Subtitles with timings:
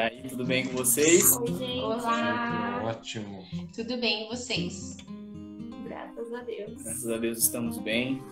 [0.00, 1.36] E aí, tudo bem com vocês?
[1.36, 1.80] Oi, gente.
[1.80, 2.82] Olá!
[2.86, 3.44] Ótimo.
[3.76, 4.96] Tudo bem, e vocês?
[5.84, 6.82] Graças a Deus.
[6.82, 8.22] Graças a Deus estamos bem.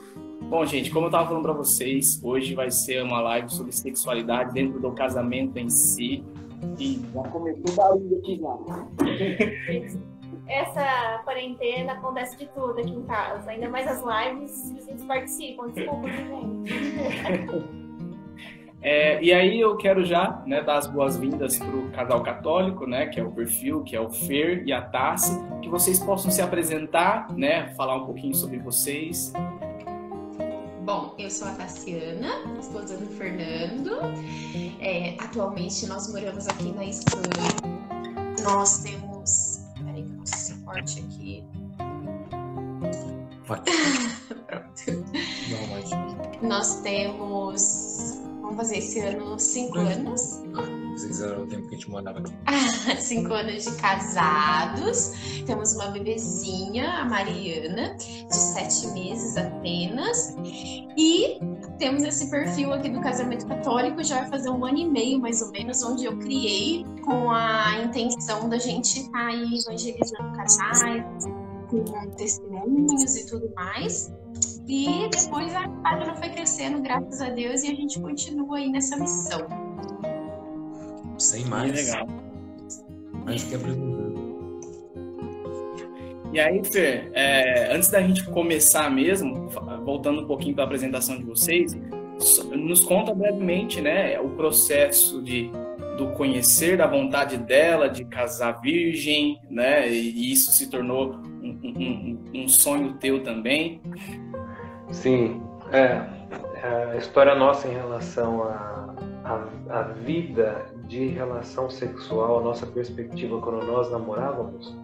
[0.44, 4.54] Bom, gente, como eu estava falando para vocês, hoje vai ser uma live sobre sexualidade
[4.54, 6.24] dentro do casamento em si.
[6.78, 8.56] E já começou barulho aqui já.
[10.48, 13.50] Essa quarentena acontece de tudo aqui em casa.
[13.50, 15.68] Ainda mais as lives, os vizinhos participam.
[15.68, 17.68] Desculpa, gente.
[18.90, 23.06] É, e aí eu quero já né, dar as boas-vindas para o casal católico, né,
[23.06, 26.40] que é o perfil, que é o Fer e a Tassi, que vocês possam se
[26.40, 29.30] apresentar, né, falar um pouquinho sobre vocês.
[30.86, 33.90] Bom, eu sou a Tassiana, esposa do Fernando.
[34.80, 38.40] É, atualmente nós moramos aqui na Espanha.
[38.42, 39.66] Nós temos.
[39.84, 41.44] Peraí, que eu posso ser forte aqui.
[43.46, 43.70] Pode.
[44.48, 45.04] Pronto.
[45.50, 47.87] Não, mas Nós temos.
[48.48, 50.42] Vamos fazer esse ano cinco anos.
[50.92, 52.32] vocês eram o tempo que a gente morava aqui.
[52.98, 55.12] cinco anos de casados.
[55.44, 60.34] Temos uma bebezinha, a Mariana, de sete meses apenas.
[60.96, 61.38] E
[61.78, 65.42] temos esse perfil aqui do casamento católico, já vai fazer um ano e meio, mais
[65.42, 71.04] ou menos, onde eu criei com a intenção da gente estar aí evangelizando casais,
[71.68, 71.84] com
[72.16, 74.10] testemunhos e tudo mais.
[74.68, 78.96] E depois a página foi crescendo, graças a Deus, e a gente continua aí nessa
[78.98, 79.46] missão.
[81.16, 81.72] Sem Que mais.
[81.72, 82.06] legal.
[83.24, 83.98] Mais que apresentar.
[86.32, 89.48] E aí, Fer, é, antes da gente começar mesmo,
[89.84, 91.74] voltando um pouquinho para a apresentação de vocês,
[92.54, 95.50] nos conta brevemente, né, o processo de
[95.96, 102.42] do conhecer da vontade dela de casar virgem, né, e isso se tornou um- um-
[102.44, 103.80] um sonho teu também.
[104.90, 106.02] Sim, é,
[106.62, 108.78] é, a história nossa em relação à
[109.24, 114.74] à- à vida de relação sexual, a nossa perspectiva quando nós namorávamos,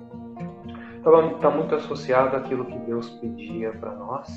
[0.96, 4.28] está muito associado àquilo que Deus pedia para nós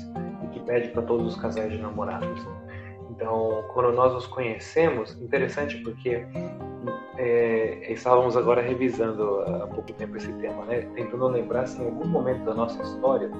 [0.44, 2.46] e que pede para todos os casais de namorados.
[3.10, 6.24] Então, quando nós nos conhecemos, interessante porque
[7.18, 10.82] é, estávamos agora revisando há pouco tempo esse tema, né?
[10.94, 13.30] Tentando lembrar se em algum momento da nossa história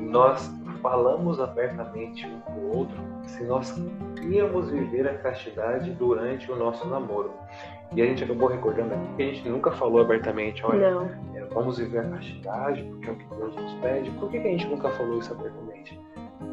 [0.00, 0.50] nós
[0.80, 2.96] falamos abertamente um com o outro
[3.26, 3.74] se nós
[4.22, 7.32] íamos viver a castidade durante o nosso namoro.
[7.94, 11.10] E a gente acabou recordando aqui que a gente nunca falou abertamente, olha, Não.
[11.34, 14.10] é, vamos viver a castidade porque é o que Deus nos pede.
[14.12, 16.00] Por que, a gente nunca falou isso abertamente?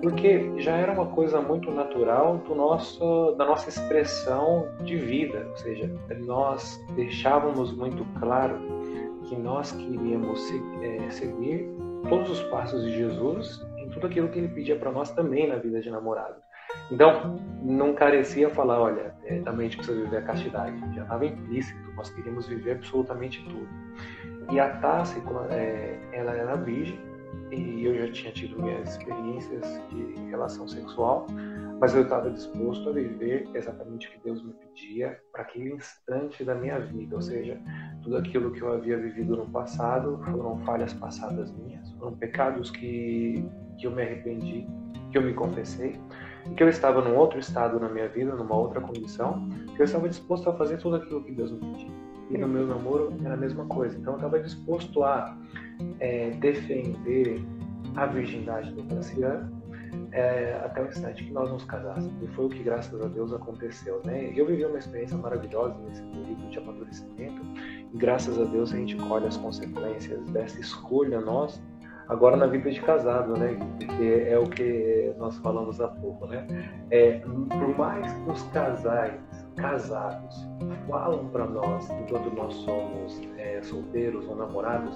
[0.02, 5.58] Porque já era uma coisa muito natural do nosso, da nossa expressão de vida, ou
[5.58, 5.92] seja,
[6.26, 8.59] nós deixávamos muito claro
[9.24, 10.52] que nós queríamos
[10.82, 11.70] eh, seguir
[12.09, 13.66] todos os passos de Jesus
[13.97, 16.35] tudo aquilo que ele pedia para nós também na vida de namorado.
[16.91, 20.96] Então, não carecia falar, olha, é, também a gente precisa viver a castidade.
[20.96, 23.68] Já estava implícito, nós queríamos viver absolutamente tudo.
[24.52, 26.97] E a Tassi, é, ela era virgem,
[27.52, 31.28] e eu já tinha tido minhas experiências de relação sexual,
[31.79, 36.44] mas eu estava disposto a viver exatamente o que Deus me pedia para aquele instante
[36.44, 37.59] da minha vida, ou seja,
[38.02, 43.46] tudo aquilo que eu havia vivido no passado foram falhas passadas minhas, foram pecados que,
[43.78, 44.68] que eu me arrependi,
[45.12, 46.00] que eu me confessei,
[46.56, 50.08] que eu estava num outro estado na minha vida, numa outra condição, que eu estava
[50.08, 51.92] disposto a fazer tudo aquilo que Deus me pedia.
[52.30, 53.98] E no meu namoro era a mesma coisa.
[53.98, 55.38] Então eu estava disposto a
[56.00, 57.42] é, defender
[57.96, 59.58] a virgindade do Cassiano
[60.12, 62.12] é, até o instante que nós nos casássemos.
[62.22, 64.02] E foi o que, graças a Deus, aconteceu.
[64.04, 64.34] Né?
[64.36, 67.42] Eu vivi uma experiência maravilhosa nesse período de amadurecimento.
[67.94, 71.62] E graças a Deus a gente colhe as consequências dessa escolha nossa
[72.09, 73.57] agora na vida de casado, né?
[73.97, 76.45] Que é o que nós falamos há pouco, né?
[76.91, 79.19] É, por mais que os casais
[79.56, 80.47] casados
[80.88, 84.96] falam para nós, enquanto nós somos é, solteiros ou namorados,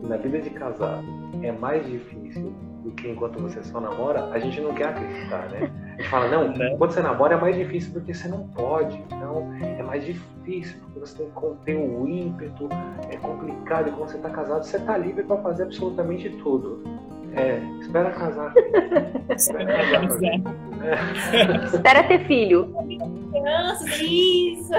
[0.00, 1.04] que na vida de casado
[1.42, 2.52] é mais difícil
[2.82, 5.87] do que enquanto você só namora, a gente não quer acreditar, né?
[5.98, 6.76] A gente fala, não, Né?
[6.78, 11.00] quando você namora é mais difícil porque você não pode, então é mais difícil porque
[11.00, 12.68] você tem que conter o ímpeto,
[13.10, 16.84] é complicado, e quando você tá casado, você tá livre para fazer absolutamente tudo.
[17.34, 18.54] É, espera casar.
[19.36, 20.24] espera casar.
[20.80, 21.64] É.
[21.74, 22.72] Espera ter filho.
[23.32, 24.72] Crianças, isso.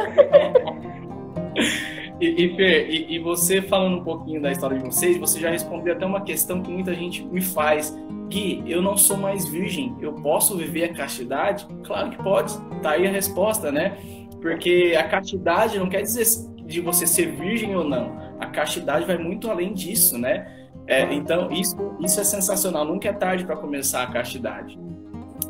[2.21, 5.49] E, e, Fer, e, e você falando um pouquinho da história de vocês, você já
[5.49, 7.95] respondeu até uma questão que muita gente me faz.
[8.29, 11.67] Gui, eu não sou mais virgem, eu posso viver a castidade?
[11.83, 13.97] Claro que pode, tá aí a resposta, né?
[14.41, 16.25] Porque a castidade não quer dizer
[16.65, 18.17] de você ser virgem ou não.
[18.39, 20.47] A castidade vai muito além disso, né?
[20.87, 22.85] É, então, isso, isso é sensacional.
[22.85, 24.79] Nunca é tarde para começar a castidade.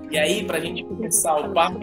[0.10, 1.80] E aí, para a gente começar o papo,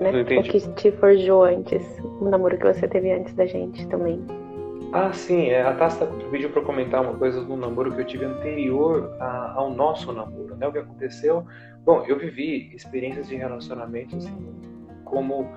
[0.00, 0.12] né?
[0.12, 1.82] Não O que te forjou antes,
[2.20, 4.20] o namoro que você teve antes da gente também.
[4.92, 8.24] Ah, sim, é, a Tasta pediu para comentar uma coisa do namoro que eu tive
[8.24, 10.66] anterior a- ao nosso namoro, né?
[10.66, 11.44] O que aconteceu?
[11.84, 14.34] Bom, eu vivi experiências de relacionamento assim,
[15.04, 15.48] como,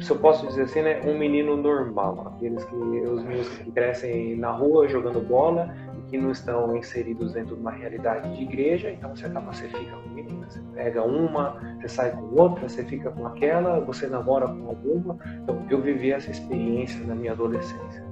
[0.00, 4.36] se eu posso dizer assim, né, um menino normal, aqueles que os meninos que crescem
[4.36, 8.90] na rua jogando bola e que não estão inseridos dentro de uma realidade de igreja,
[8.90, 12.84] então você acaba, você fica com menina, você pega uma, você sai com outra, você
[12.84, 15.18] fica com aquela, você namora com alguma.
[15.42, 18.11] Então, eu vivi essa experiência na minha adolescência.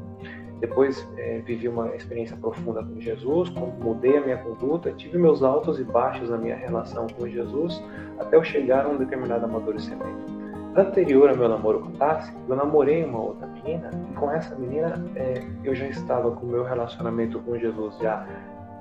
[0.61, 5.81] Depois eh, vivi uma experiência profunda com Jesus, mudei a minha conduta, tive meus altos
[5.81, 7.83] e baixos na minha relação com Jesus,
[8.19, 10.41] até eu chegar a um determinado amadurecimento.
[10.77, 15.03] Anterior ao meu namoro com Tassi, eu namorei uma outra menina, e com essa menina
[15.17, 18.27] eh, eu já estava com o meu relacionamento com Jesus já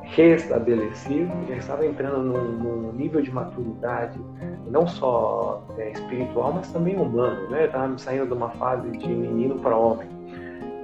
[0.04, 4.20] restabelecido, já estava entrando num, num nível de maturidade,
[4.68, 7.62] não só eh, espiritual, mas também humano, né?
[7.62, 10.19] Eu estava saindo de uma fase de menino para homem.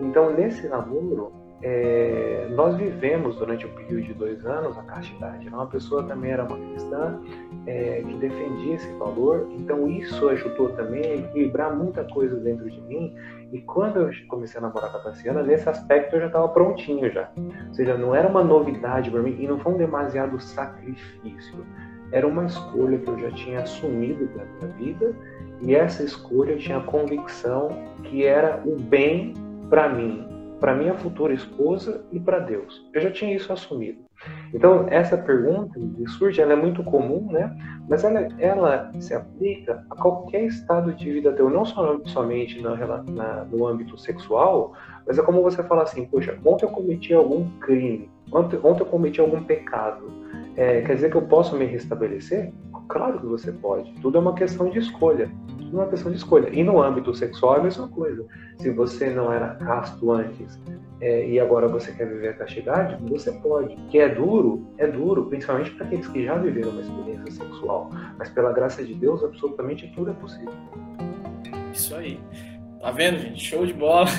[0.02, 1.32] Então, nesse namoro,
[1.62, 5.48] é, nós vivemos durante um período de dois anos a castidade.
[5.48, 7.20] Uma pessoa também era uma cristã
[7.66, 12.80] é, que defendia esse valor, então isso ajudou também a equilibrar muita coisa dentro de
[12.82, 13.16] mim.
[13.52, 17.12] E quando eu comecei a namorar com a Tassiana, nesse aspecto eu já estava prontinho
[17.12, 17.32] já.
[17.68, 21.66] Ou seja, não era uma novidade para mim e não foi um demasiado sacrifício.
[22.12, 25.16] Era uma escolha que eu já tinha assumido da minha vida
[25.62, 27.70] e essa escolha eu tinha a convicção
[28.04, 29.34] que era o bem
[29.70, 30.28] para mim,
[30.60, 32.86] para minha futura esposa e para Deus.
[32.94, 34.00] Eu já tinha isso assumido.
[34.54, 37.56] Então, essa pergunta que surge, ela é muito comum, né?
[37.90, 42.76] Mas ela, ela se aplica a qualquer estado de vida teu, não só, somente na,
[43.04, 44.74] na- no âmbito sexual,
[45.06, 48.88] mas é como você fala assim, poxa, ontem eu cometi algum crime, ontem, ontem eu
[48.88, 50.10] cometi algum pecado.
[50.56, 52.52] É, quer dizer que eu posso me restabelecer?
[52.88, 53.92] Claro que você pode.
[54.02, 55.30] Tudo é uma questão de escolha.
[55.76, 56.50] Tudo uma questão de escolha.
[56.54, 58.26] E no âmbito sexual é a mesma coisa.
[58.60, 60.58] Se você não era casto antes
[61.02, 63.76] é, e agora você quer viver a castidade, você pode.
[63.90, 67.90] Que é duro, é duro, principalmente para aqueles que já viveram uma experiência sexual.
[68.18, 70.54] Mas pela graça de Deus, absolutamente tudo é possível.
[71.74, 72.22] Isso aí.
[72.80, 73.44] Tá vendo, gente?
[73.44, 74.06] Show de bola.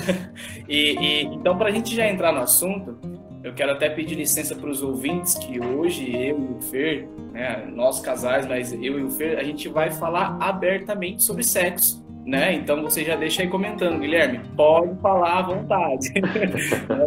[0.69, 2.97] E, e então, para a gente já entrar no assunto,
[3.43, 7.65] eu quero até pedir licença para os ouvintes que hoje eu e o Fer, né,
[7.73, 12.05] nós casais, mas eu e o Fer, a gente vai falar abertamente sobre sexo.
[12.25, 12.55] Né?
[12.55, 14.41] Então você já deixa aí comentando, Guilherme.
[14.57, 16.11] Pode falar à vontade.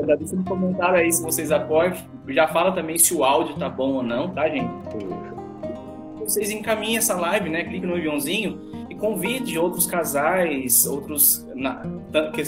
[0.07, 1.93] já deixa no comentário aí se vocês apoiam.
[2.29, 4.71] Já fala também se o áudio tá bom ou não, tá, gente?
[6.31, 7.65] vocês encaminhem essa live, né?
[7.65, 11.83] Clique no aviãozinho convide outros casais, outros na-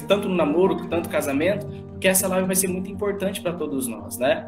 [0.07, 3.89] tanto no namoro quanto no casamento, porque essa live vai ser muito importante para todos
[3.89, 4.47] nós, né?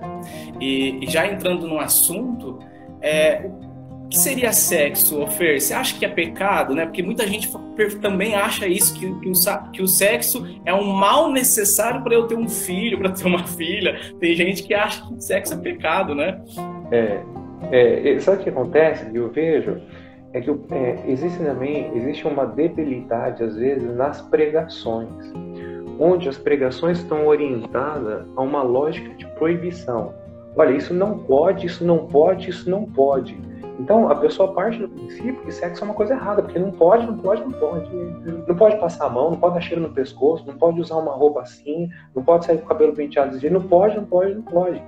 [0.60, 2.58] E, e já entrando no assunto,
[3.00, 3.48] é,
[4.04, 5.60] o que seria sexo, Ofer?
[5.60, 6.84] Você acha que é pecado, né?
[6.84, 7.50] Porque muita gente
[8.00, 12.26] também acha isso que, que o, que o sexo é um mal necessário para eu
[12.26, 13.98] ter um filho, para ter uma filha.
[14.20, 16.40] Tem gente que acha que sexo é pecado, né?
[16.90, 17.22] É,
[17.72, 19.06] é, sabe o que acontece?
[19.14, 19.80] Eu vejo
[20.34, 25.08] é que é, existe também existe uma debilidade às vezes nas pregações,
[25.98, 30.12] onde as pregações estão orientadas a uma lógica de proibição.
[30.56, 33.40] Olha, isso não pode, isso não pode, isso não pode.
[33.78, 37.06] Então a pessoa parte do princípio que sexo é uma coisa errada, porque não pode,
[37.06, 37.91] não pode, não pode.
[38.48, 41.12] Não pode passar a mão, não pode dar cheiro no pescoço, não pode usar uma
[41.12, 44.43] roupa assim, não pode sair com o cabelo penteado jeito, não pode, não pode, não
[44.43, 44.82] pode.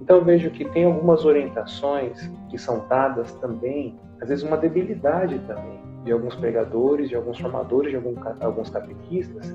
[0.00, 5.38] Então eu vejo que tem algumas orientações que são dadas também, às vezes uma debilidade
[5.40, 9.54] também, de alguns pregadores, de alguns formadores, de algum- alguns catequistas,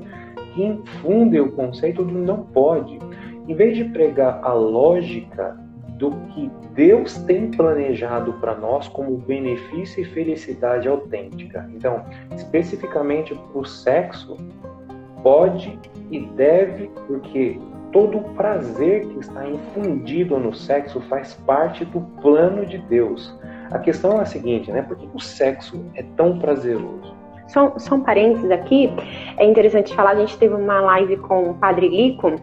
[0.53, 2.99] que infundem o conceito do não pode.
[3.47, 5.57] Em vez de pregar a lógica
[5.97, 11.67] do que Deus tem planejado para nós como benefício e felicidade autêntica.
[11.75, 14.37] Então, especificamente para o sexo,
[15.23, 15.77] pode
[16.11, 17.59] e deve, porque
[17.91, 23.35] todo o prazer que está infundido no sexo faz parte do plano de Deus.
[23.71, 24.81] A questão é a seguinte, né?
[24.81, 27.15] Por que o sexo é tão prazeroso?
[27.47, 28.91] Só, só um parênteses aqui,
[29.37, 32.35] é interessante falar, a gente teve uma live com o Padre Lico,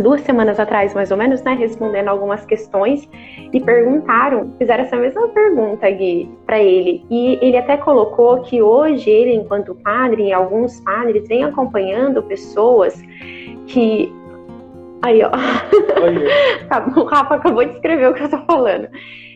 [0.00, 3.08] duas semanas atrás, mais ou menos, né, respondendo algumas questões,
[3.52, 9.08] e perguntaram, fizeram essa mesma pergunta, Gui, para ele, e ele até colocou que hoje
[9.08, 13.00] ele, enquanto padre, e alguns padres, vem acompanhando pessoas
[13.66, 14.12] que...
[15.02, 15.30] Aí, ó,
[16.00, 16.28] Olha,
[16.96, 18.88] o Rafa acabou de escrever o que eu tô falando.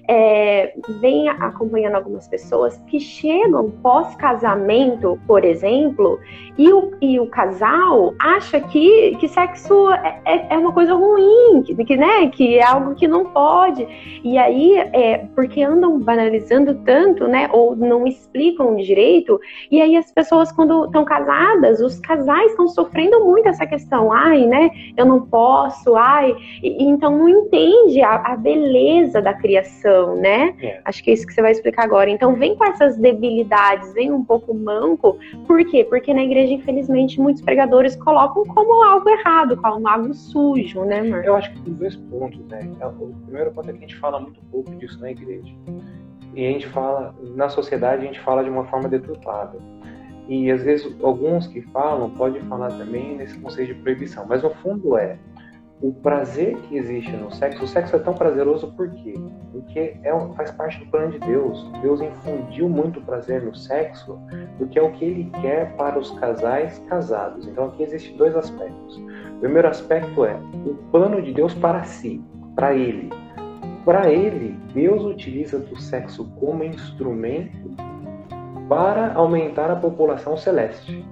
[0.08, 6.18] É, vem acompanhando algumas pessoas que chegam pós-casamento, por exemplo,
[6.56, 11.62] e o, e o casal acha que, que sexo é, é, é uma coisa ruim,
[11.62, 13.86] que, que, né, que é algo que não pode.
[14.24, 19.38] E aí, é, porque andam banalizando tanto, né, ou não explicam direito,
[19.70, 24.12] e aí as pessoas, quando estão casadas, os casais estão sofrendo muito essa questão.
[24.12, 26.34] Ai, né, eu não posso, ai.
[26.62, 30.54] E, então não entende a, a beleza da criação, né?
[30.60, 30.80] É.
[30.84, 32.10] Acho que é isso que você vai explicar agora.
[32.10, 35.18] Então vem com essas debilidades, vem um pouco manco.
[35.46, 35.84] Por quê?
[35.84, 41.24] Porque na igreja, infelizmente, muitos pregadores colocam como algo errado, como algo sujo, né, Mar?
[41.24, 42.70] Eu acho que tem dois pontos, né?
[42.80, 45.52] É, o primeiro ponto é que a gente fala muito pouco disso na igreja.
[46.34, 49.58] E a gente fala, na sociedade, a gente fala de uma forma deturpada.
[50.28, 54.50] E às vezes alguns que falam podem falar também nesse conceito de proibição, mas no
[54.50, 55.18] fundo é
[55.80, 57.64] o prazer que existe no sexo.
[57.64, 59.14] O sexo é tão prazeroso por quê?
[59.52, 61.70] Porque é, faz parte do plano de Deus.
[61.82, 64.18] Deus infundiu muito prazer no sexo,
[64.56, 67.46] porque é o que Ele quer para os casais casados.
[67.46, 68.96] Então aqui existem dois aspectos.
[69.36, 73.10] O primeiro aspecto é o plano de Deus para si, para Ele.
[73.84, 77.76] Para Ele, Deus utiliza do sexo como instrumento
[78.68, 81.04] para aumentar a população celeste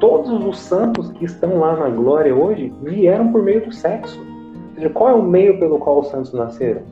[0.00, 4.18] todos os santos que estão lá na glória hoje vieram por meio do sexo.
[4.20, 6.82] Ou seja, qual é o meio pelo qual os santos nasceram?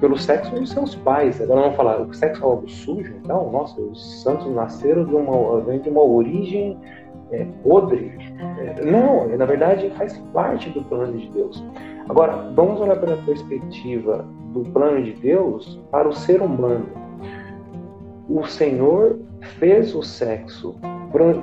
[0.00, 1.40] Pelo sexo dos seus pais.
[1.40, 3.14] Agora vamos falar, o sexo é algo sujo?
[3.22, 6.78] Então, nossa, os santos nasceram de uma, de uma origem
[7.32, 8.12] é, podre.
[8.58, 11.64] É, não, na verdade faz parte do plano de Deus.
[12.08, 16.86] Agora, vamos olhar pela perspectiva do plano de Deus para o ser humano.
[18.28, 19.18] O Senhor
[19.58, 20.74] fez o sexo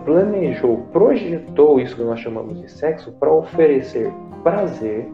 [0.06, 4.12] planejou, projetou isso que nós chamamos de sexo para oferecer
[4.44, 5.10] prazer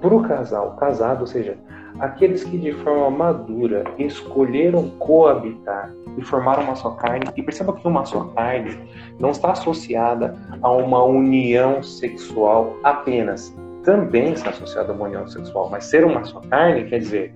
[0.00, 1.58] para o casal casado, ou seja,
[1.98, 7.26] aqueles que de forma madura escolheram coabitar e formaram uma só carne.
[7.36, 8.78] E perceba que uma só carne
[9.18, 13.54] não está associada a uma união sexual apenas.
[13.84, 17.34] Também está associada a uma união sexual, mas ser uma só carne quer dizer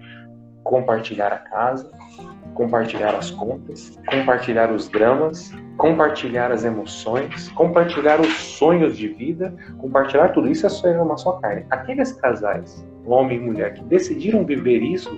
[0.62, 1.90] compartilhar a casa,
[2.54, 10.28] compartilhar as contas, compartilhar os dramas, compartilhar as emoções, compartilhar os sonhos de vida, compartilhar
[10.28, 11.64] tudo isso é uma só carne.
[11.70, 15.10] Aqueles casais, homem e mulher, que decidiram viver isso,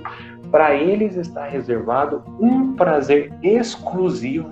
[0.51, 4.49] para eles está reservado um prazer exclusivo,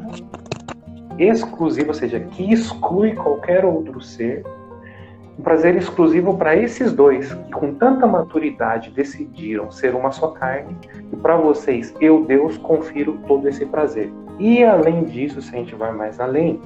[1.19, 4.43] exclusivo, ou seja, que exclui qualquer outro ser
[5.39, 10.77] um prazer exclusivo para esses dois que com tanta maturidade decidiram ser uma só carne
[11.11, 14.13] e para vocês eu Deus confiro todo esse prazer.
[14.39, 16.61] E além disso, se a gente vai mais além,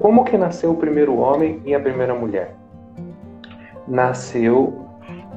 [0.00, 2.54] como que nasceu o primeiro homem e a primeira mulher?
[3.86, 4.86] Nasceu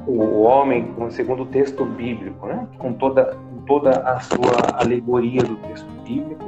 [0.06, 2.66] o homem, segundo o texto bíblico, né?
[2.78, 3.36] com toda,
[3.66, 6.44] toda a sua alegoria do texto bíblico,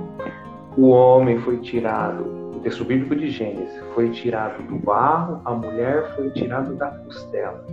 [0.76, 6.30] o homem foi tirado texto bíblico de Gênesis, foi tirado do barro, a mulher foi
[6.30, 7.64] tirada da costela.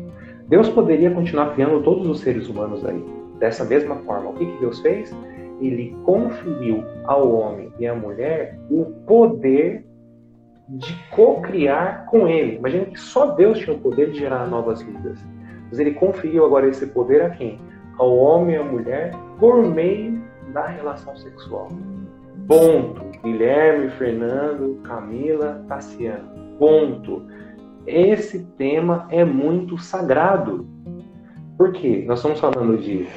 [0.47, 3.03] Deus poderia continuar criando todos os seres humanos aí,
[3.37, 4.31] dessa mesma forma.
[4.31, 5.15] O que, que Deus fez?
[5.59, 9.85] Ele conferiu ao homem e à mulher o poder
[10.69, 12.57] de co-criar com ele.
[12.57, 15.19] Imagina que só Deus tinha o poder de gerar novas vidas.
[15.69, 17.59] Mas ele conferiu agora esse poder a quem?
[17.97, 20.21] Ao homem e à mulher por meio
[20.53, 21.69] da relação sexual.
[22.47, 23.01] Ponto.
[23.23, 26.29] Guilherme, Fernando, Camila, Tassiano.
[26.57, 27.23] Ponto.
[27.85, 30.67] Esse tema é muito sagrado.
[31.57, 32.03] Por quê?
[32.07, 33.07] Nós estamos falando de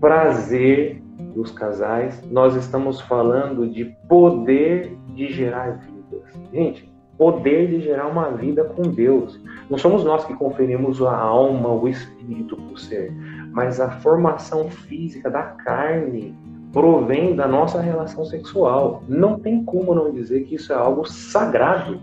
[0.00, 1.02] prazer
[1.34, 6.22] dos casais, nós estamos falando de poder de gerar vidas.
[6.52, 9.40] Gente, poder de gerar uma vida com Deus.
[9.68, 13.12] Não somos nós que conferimos a alma, o espírito para o ser,
[13.50, 16.34] mas a formação física da carne
[16.72, 19.02] provém da nossa relação sexual.
[19.08, 22.00] Não tem como não dizer que isso é algo sagrado.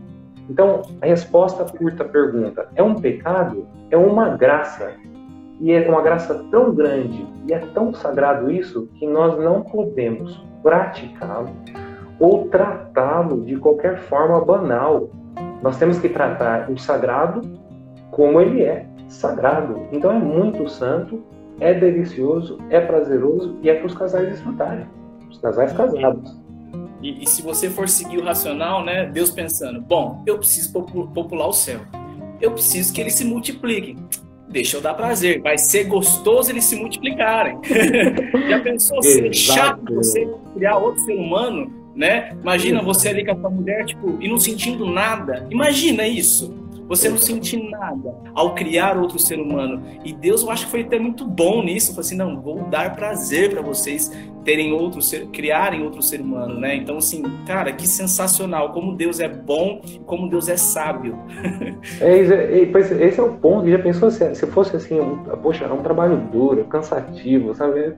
[0.50, 3.68] Então, a resposta curta à pergunta: é um pecado?
[3.90, 4.94] É uma graça.
[5.60, 10.44] E é uma graça tão grande e é tão sagrado isso que nós não podemos
[10.62, 11.50] praticá-lo
[12.20, 15.10] ou tratá-lo de qualquer forma banal.
[15.62, 17.42] Nós temos que tratar o sagrado
[18.12, 19.88] como ele é, sagrado.
[19.92, 21.24] Então é muito santo
[21.60, 24.86] é delicioso, é prazeroso e é para os casais desfrutarem.
[25.30, 26.38] Os casais casados.
[27.02, 29.06] E, e, se você for seguir o racional, né?
[29.06, 31.80] Deus pensando, bom, eu preciso popular o céu.
[32.42, 33.98] Eu preciso que eles se multipliquem.
[34.56, 35.42] Deixa eu dar prazer.
[35.42, 37.60] Vai ser gostoso eles se multiplicarem.
[38.48, 42.34] Já pensou ser chato você criar outro ser humano, né?
[42.42, 45.46] Imagina você ali com a sua mulher, tipo, e não sentindo nada.
[45.52, 46.56] Imagina isso.
[46.88, 49.84] Você não sente nada ao criar outro ser humano.
[50.04, 51.92] E Deus, eu acho que foi até muito bom nisso.
[51.92, 54.12] Falou assim, não, vou dar prazer para vocês
[54.44, 56.76] terem outro ser, criarem outro ser humano, né?
[56.76, 58.72] Então, assim, cara, que sensacional.
[58.72, 61.18] Como Deus é bom, como Deus é sábio.
[62.00, 63.68] É, esse é o ponto.
[63.70, 67.96] Já pensou se, se fosse assim, um, poxa, é um trabalho duro, cansativo, sabe?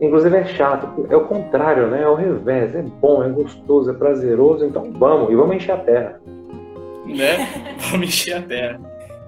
[0.00, 2.02] Inclusive é chato, é o contrário, né?
[2.02, 5.76] É o revés, é bom, é gostoso, é prazeroso, então vamos, e vamos encher a
[5.76, 6.20] terra.
[7.06, 7.76] Né?
[7.90, 8.80] vamos encher a terra.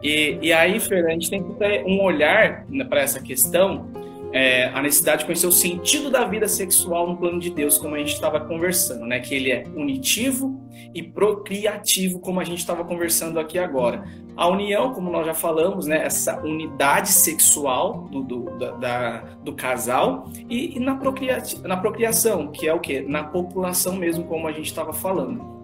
[0.03, 3.91] E, e aí, Fernando, a gente tem que ter um olhar para essa questão,
[4.33, 7.95] é, a necessidade de conhecer o sentido da vida sexual no plano de Deus, como
[7.95, 9.21] a gente estava conversando, né?
[9.21, 10.61] Que ele é unitivo
[10.93, 14.05] e procriativo, como a gente estava conversando aqui agora.
[14.37, 20.29] A união, como nós já falamos, né, essa unidade sexual do, do, da, do casal
[20.51, 23.01] e, e na, procria, na procriação, que é o que?
[23.01, 25.63] Na população mesmo, como a gente estava falando.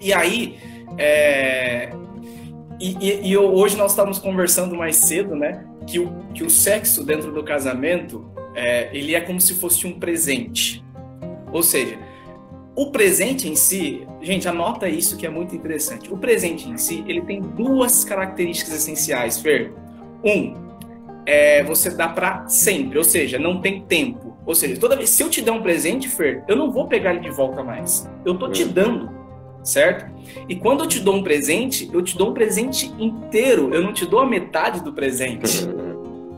[0.00, 0.56] E aí,
[0.96, 1.90] é,
[2.80, 7.04] e, e, e, hoje nós estávamos conversando mais cedo, né, que o, que o sexo
[7.04, 10.84] dentro do casamento, é, ele é como se fosse um presente.
[11.52, 11.98] Ou seja,
[12.76, 16.12] o presente em si, gente, anota isso que é muito interessante.
[16.12, 19.72] O presente em si, ele tem duas características essenciais, Fer.
[20.24, 20.54] Um,
[21.26, 24.36] é, você dá para sempre, ou seja, não tem tempo.
[24.46, 27.10] Ou seja, toda vez se eu te der um presente, Fer, eu não vou pegar
[27.10, 28.08] ele de volta mais.
[28.24, 28.68] Eu tô te hum.
[28.68, 29.10] dando,
[29.68, 30.10] certo?
[30.48, 33.72] E quando eu te dou um presente, eu te dou um presente inteiro.
[33.72, 35.66] Eu não te dou a metade do presente.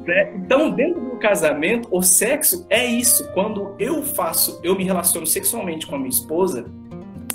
[0.06, 0.32] Né?
[0.36, 3.30] Então, dentro do casamento, o sexo é isso.
[3.32, 6.66] Quando eu faço, eu me relaciono sexualmente com a minha esposa,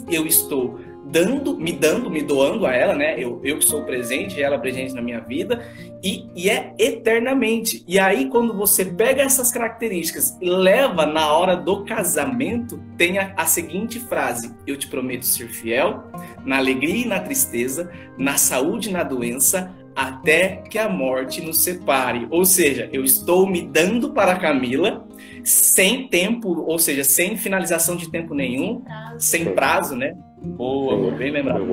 [0.10, 3.16] eu estou dando, me dando, me doando a ela, né?
[3.18, 5.64] Eu, eu que sou presente, ela presente na minha vida,
[6.04, 7.84] e, e é eternamente.
[7.88, 13.34] E aí, quando você pega essas características e leva na hora do casamento, tem a,
[13.38, 16.04] a seguinte frase: Eu te prometo ser fiel
[16.44, 21.60] na alegria e na tristeza, na saúde e na doença, até que a morte nos
[21.62, 22.28] separe.
[22.30, 25.08] Ou seja, eu estou me dando para Camila
[25.44, 28.84] sem tempo, ou seja, sem finalização de tempo nenhum,
[29.20, 30.16] sem prazo, né?
[30.42, 31.66] Boa, bem lembrado.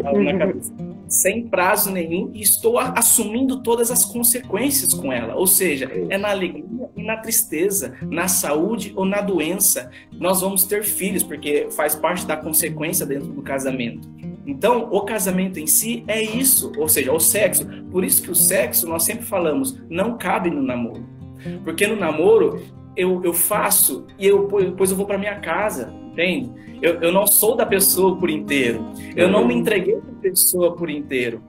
[1.09, 5.35] Sem prazo nenhum e estou assumindo todas as consequências com ela.
[5.35, 9.91] Ou seja, é na alegria e na tristeza, na saúde ou na doença.
[10.13, 14.09] Nós vamos ter filhos, porque faz parte da consequência dentro do casamento.
[14.47, 17.65] Então, o casamento em si é isso, ou seja, o sexo.
[17.91, 21.07] Por isso que o sexo, nós sempre falamos, não cabe no namoro.
[21.65, 22.63] Porque no namoro,
[22.97, 26.51] eu, eu faço e eu, depois eu vou para minha casa, entende?
[26.83, 28.85] Eu, eu não sou da pessoa por inteiro.
[29.15, 31.41] Eu não me entreguei para a pessoa por inteiro.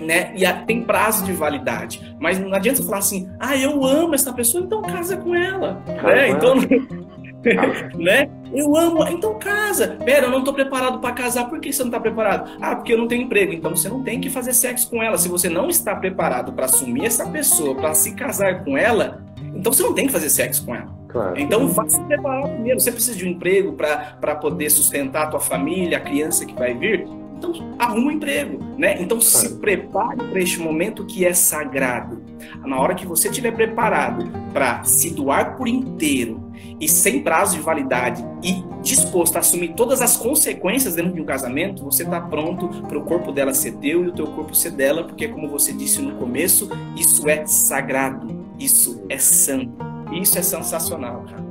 [0.00, 0.32] Né?
[0.36, 2.16] E tem prazo de validade.
[2.20, 5.82] Mas não adianta você falar assim, ah, eu amo essa pessoa, então casa com ela.
[5.86, 6.30] Né?
[6.30, 6.54] Então,
[7.96, 8.28] né?
[8.52, 9.96] Eu amo, então casa.
[10.04, 11.48] Pera, eu não tô preparado para casar.
[11.48, 12.50] Por que você não tá preparado?
[12.60, 13.52] Ah, porque eu não tenho emprego.
[13.52, 15.16] Então você não tem que fazer sexo com ela.
[15.18, 19.22] Se você não está preparado para assumir essa pessoa, para se casar com ela,
[19.54, 20.94] então você não tem que fazer sexo com ela.
[21.08, 21.38] Claro.
[21.38, 22.80] Então vá se preparar primeiro.
[22.80, 26.74] Você precisa de um emprego para poder sustentar a tua família, a criança que vai
[26.74, 27.06] vir.
[27.36, 28.96] Então, arruma um emprego, né?
[28.98, 32.22] Então, se prepare para este momento que é sagrado.
[32.64, 36.45] Na hora que você estiver preparado para se doar por inteiro
[36.80, 41.24] e sem prazo de validade e disposto a assumir todas as consequências dentro de um
[41.24, 44.70] casamento, você está pronto para o corpo dela ser teu e o teu corpo ser
[44.70, 49.84] dela, porque, como você disse no começo, isso é sagrado, isso é santo.
[50.12, 51.44] Isso é sensacional, cara.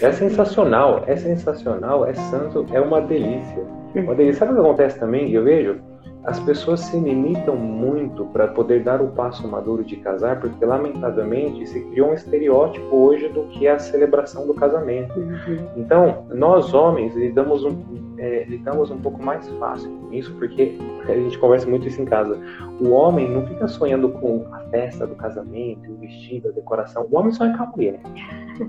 [0.00, 3.64] É sensacional, é sensacional, é santo, é uma delícia.
[3.94, 4.40] Uma delícia.
[4.40, 5.30] Sabe o que acontece também?
[5.30, 5.80] Eu vejo
[6.26, 11.64] as pessoas se limitam muito para poder dar o passo maduro de casar, porque lamentavelmente
[11.68, 15.16] se criou um estereótipo hoje do que é a celebração do casamento.
[15.16, 15.68] Uhum.
[15.76, 17.76] Então, nós homens lidamos um,
[18.18, 20.76] é, lidamos um pouco mais fácil com isso, porque
[21.08, 22.36] a gente conversa muito isso em casa.
[22.80, 27.06] O homem não fica sonhando com a festa do casamento, o vestido, a decoração.
[27.08, 28.00] O homem sonha com a mulher.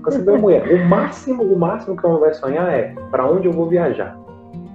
[0.00, 3.28] Quando vê a mulher, o máximo, o máximo que o homem vai sonhar é para
[3.28, 4.16] onde eu vou viajar.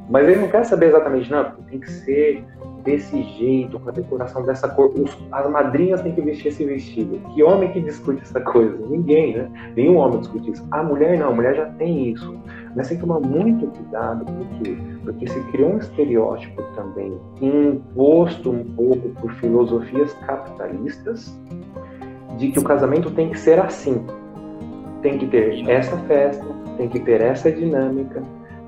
[0.10, 2.44] Mas ele não quer saber exatamente, não, tem que ser
[2.84, 4.92] desse jeito, com a decoração dessa cor.
[5.32, 7.20] As madrinhas têm que vestir esse vestido.
[7.34, 8.78] Que homem que discute essa coisa?
[8.88, 9.72] Ninguém, né?
[9.76, 10.68] Nenhum homem discute isso.
[10.72, 12.38] A mulher não, a mulher já tem isso.
[12.76, 18.64] Mas tem que tomar muito cuidado, porque porque se criou um estereótipo também imposto um
[18.64, 21.38] pouco por filosofias capitalistas
[22.38, 24.06] de que o casamento tem que ser assim.
[25.02, 26.46] Tem que ter essa festa,
[26.78, 28.24] tem que ter essa dinâmica,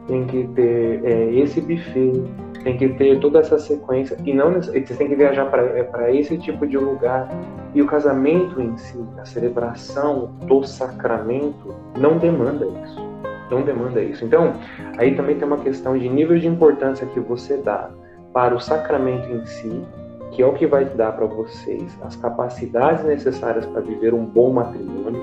[0.08, 2.21] tem que ter é, esse buffet,
[2.65, 6.36] tem que ter toda essa sequência e não você tem que viajar para é, esse
[6.39, 7.30] tipo de lugar
[7.75, 13.08] e o casamento em si, a celebração do sacramento não demanda isso,
[13.51, 14.25] não demanda isso.
[14.25, 14.54] Então
[14.97, 17.91] aí também tem uma questão de nível de importância que você dá
[18.34, 19.84] para o sacramento em si
[20.32, 24.51] que é o que vai dar para vocês as capacidades necessárias para viver um bom
[24.51, 25.21] matrimônio,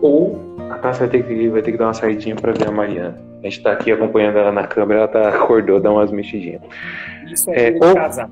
[0.00, 0.38] ou
[0.70, 3.27] a Tássia vai ter que, vai ter que dar uma saidinha para ver a Mariana.
[3.40, 6.62] A gente está aqui acompanhando ela na câmera, ela tá, acordou, dá umas mexidinhas.
[7.30, 8.28] Isso é, É, ou- casar.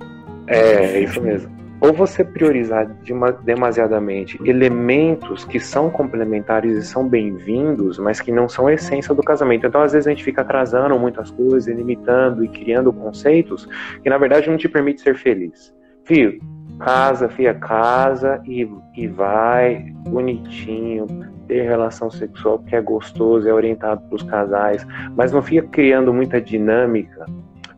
[0.48, 1.54] É, isso mesmo.
[1.80, 8.48] Ou você priorizar dema- demasiadamente elementos que são complementares e são bem-vindos, mas que não
[8.48, 9.66] são a essência do casamento.
[9.66, 13.68] Então, às vezes, a gente fica atrasando muitas coisas, limitando e criando conceitos
[14.02, 15.72] que, na verdade, não te permite ser feliz.
[16.04, 16.38] Fio,
[16.80, 18.66] casa, fia, casa e,
[18.96, 21.06] e vai bonitinho,
[21.46, 26.12] ter relação sexual porque é gostoso, é orientado para os casais, mas não fica criando
[26.12, 27.26] muita dinâmica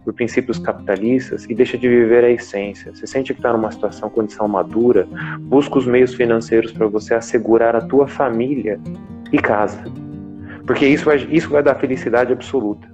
[0.04, 2.94] por princípios capitalistas e deixa de viver a essência.
[2.94, 5.06] Você sente que está numa situação, condição madura,
[5.40, 8.80] busca os meios financeiros para você assegurar a tua família
[9.32, 9.84] e casa.
[10.66, 12.88] Porque isso vai, isso vai dar felicidade absoluta.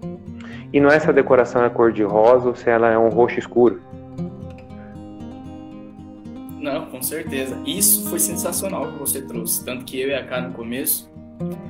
[0.72, 3.08] E não é se a decoração é cor de rosa ou se ela é um
[3.08, 3.80] roxo escuro.
[6.64, 7.60] Não, com certeza.
[7.66, 9.62] Isso foi sensacional que você trouxe.
[9.64, 11.12] Tanto que eu e a Cara no começo,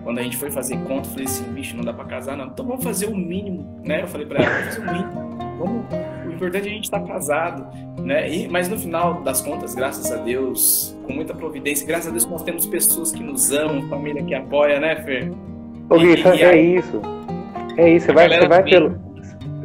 [0.04, 2.46] quando a gente foi fazer conta, eu falei assim, bicho, não dá pra casar, não.
[2.46, 4.02] Então vamos fazer o mínimo, né?
[4.02, 5.38] Eu falei pra ela, vamos fazer o mínimo.
[5.58, 5.84] Vamos...
[6.26, 7.66] O importante é a gente estar casado,
[8.02, 8.30] né?
[8.32, 12.26] E, mas no final das contas, graças a Deus, com muita providência, graças a Deus
[12.26, 15.30] nós temos pessoas que nos amam, família que apoia, né, Fer?
[15.90, 17.00] Ô, e é aí- isso.
[17.76, 18.96] É isso, você vai, você vai pelo.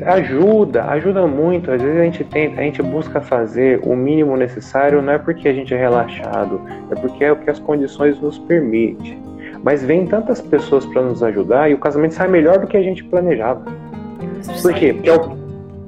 [0.06, 1.72] Ajuda, ajuda muito.
[1.72, 5.48] Às vezes a gente tenta, a gente busca fazer o mínimo necessário, não é porque
[5.48, 9.22] a gente é relaxado, é porque é o que as condições nos permitem.
[9.64, 12.82] Mas vem tantas pessoas para nos ajudar e o casamento sai melhor do que a
[12.82, 13.64] gente planejava.
[14.62, 14.94] Por quê?
[14.94, 15.38] Porque é o,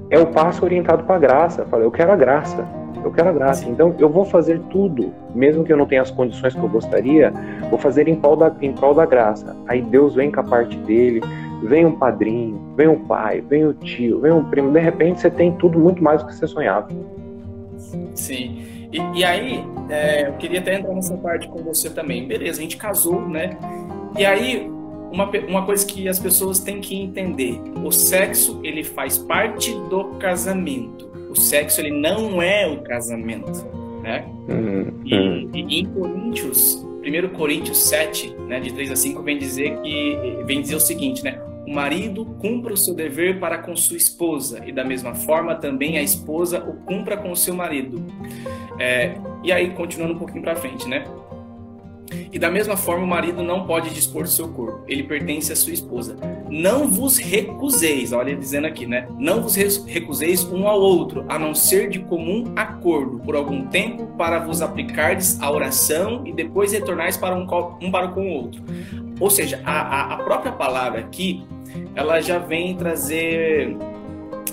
[0.10, 1.65] é o passo orientado para a graça.
[1.65, 2.65] Fala, eu quero a graça.
[3.04, 3.67] Eu quero a graça.
[3.69, 7.34] Então eu vou fazer tudo, mesmo que eu não tenha as condições que eu gostaria,
[7.69, 9.56] vou fazer em prol da, em prol da graça.
[9.67, 11.21] Aí Deus vem com a parte dele,
[11.63, 14.71] vem um padrinho, vem um pai, vem o tio, vem um primo.
[14.71, 16.88] De repente você tem tudo muito mais do que você sonhava.
[18.15, 18.63] Sim.
[18.91, 22.28] E, e aí, é, eu queria até entrar nessa parte com você também.
[22.28, 23.58] Beleza, a gente casou, né?
[24.17, 24.69] E aí,
[25.12, 30.15] uma, uma coisa que as pessoas têm que entender: o sexo, ele faz parte do
[30.19, 31.10] casamento.
[31.30, 33.65] O sexo, ele não é o casamento,
[34.04, 34.26] né?
[34.50, 39.80] Hum, E, e em Coríntios, 1 Coríntios 7, né, de 3 a 5, vem dizer
[39.82, 41.39] que vem dizer o seguinte, né?
[41.72, 45.98] O marido cumpra o seu dever para com sua esposa, e da mesma forma também
[45.98, 48.06] a esposa o cumpra com o seu marido.
[48.78, 51.06] É, e aí, continuando um pouquinho para frente, né?
[52.30, 55.56] E da mesma forma, o marido não pode dispor do seu corpo, ele pertence à
[55.56, 56.18] sua esposa.
[56.50, 59.08] Não vos recuseis, olha dizendo aqui, né?
[59.18, 64.08] Não vos recuseis um ao outro, a não ser de comum acordo, por algum tempo,
[64.18, 67.48] para vos aplicardes a oração e depois retornais para um,
[67.82, 68.62] um para com o outro.
[69.22, 71.46] Ou seja, a- a própria palavra aqui,
[71.96, 73.76] ela já vem trazer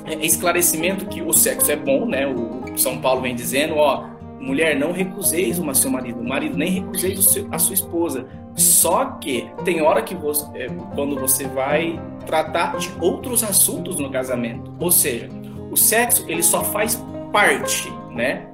[0.04, 2.26] é, esclarecimento que o sexo é bom, né?
[2.26, 4.08] O São Paulo vem dizendo, ó,
[4.40, 8.26] mulher, não recuseis o seu marido, marido, nem recuseis o a sua esposa.
[8.54, 14.10] Só que tem hora que você, é, quando você vai tratar de outros assuntos no
[14.10, 14.72] casamento.
[14.80, 15.28] Ou seja,
[15.70, 17.02] o sexo ele só faz
[17.32, 18.46] parte, né,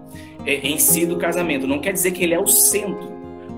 [0.44, 1.66] é, em si do casamento.
[1.66, 3.13] Não quer dizer que ele é o centro,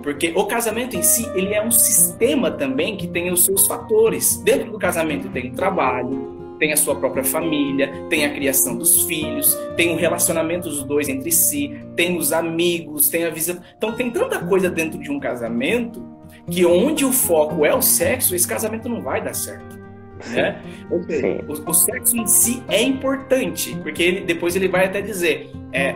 [0.07, 4.37] porque o casamento em si ele é um sistema também que tem os seus fatores.
[4.37, 9.03] Dentro do casamento tem o trabalho, tem a sua própria família, tem a criação dos
[9.03, 13.59] filhos, tem o relacionamento dos dois entre si, tem os amigos, tem a visão.
[13.77, 16.01] Então tem tanta coisa dentro de um casamento
[16.49, 19.86] que onde o foco é o sexo, esse casamento não vai dar certo.
[20.31, 20.61] Né?
[21.09, 21.41] Sim.
[21.47, 25.95] o, o sexo em si é importante, porque ele, depois ele vai até dizer: é,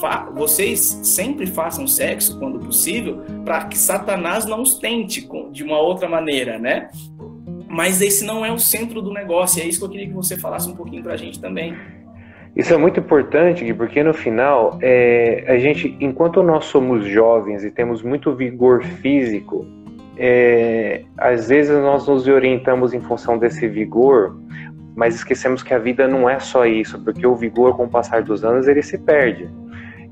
[0.00, 5.78] fa- vocês sempre façam sexo quando possível, para que Satanás não os tente de uma
[5.78, 6.90] outra maneira, né?
[7.66, 10.12] Mas esse não é o centro do negócio, e é isso que eu queria que
[10.12, 11.74] você falasse um pouquinho pra gente também.
[12.54, 17.64] Isso é muito importante, Gui, porque no final, é, a gente, enquanto nós somos jovens
[17.64, 19.66] e temos muito vigor físico,
[20.16, 24.36] é, às vezes nós nos orientamos em função desse vigor,
[24.94, 28.22] mas esquecemos que a vida não é só isso, porque o vigor, com o passar
[28.22, 29.48] dos anos, ele se perde.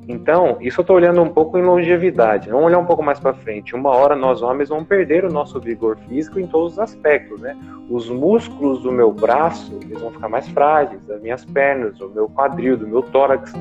[0.08, 2.50] Então, isso eu estou olhando um pouco em longevidade.
[2.50, 3.76] Vamos olhar um pouco mais para frente.
[3.76, 7.56] Uma hora nós homens vamos perder o nosso vigor físico em todos os aspectos, né?
[7.88, 12.28] Os músculos do meu braço eles vão ficar mais frágeis, das minhas pernas, do meu
[12.28, 13.52] quadril, do meu tórax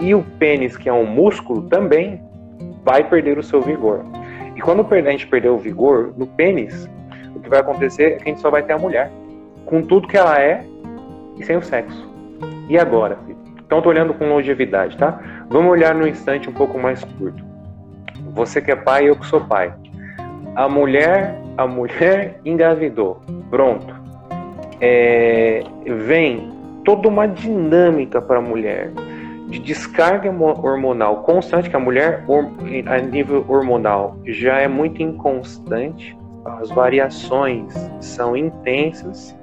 [0.00, 2.20] e o pênis, que é um músculo, também
[2.84, 4.04] vai perder o seu vigor.
[4.62, 6.88] Quando a gente perder o vigor no pênis,
[7.34, 9.10] o que vai acontecer é que a gente só vai ter a mulher,
[9.66, 10.64] com tudo que ela é
[11.36, 12.08] e sem o sexo.
[12.68, 13.16] E agora?
[13.26, 13.38] filho?
[13.64, 15.20] Então, estou olhando com longevidade, tá?
[15.48, 17.42] Vamos olhar no instante um pouco mais curto.
[18.34, 19.74] Você que é pai, eu que sou pai.
[20.54, 23.20] A mulher, a mulher engravidou.
[23.50, 23.94] Pronto.
[24.80, 26.52] É, vem
[26.84, 28.92] toda uma dinâmica para a mulher
[29.52, 32.24] de descarga hormo- hormonal constante, que a mulher
[32.86, 39.36] a nível hormonal já é muito inconstante, as variações são intensas,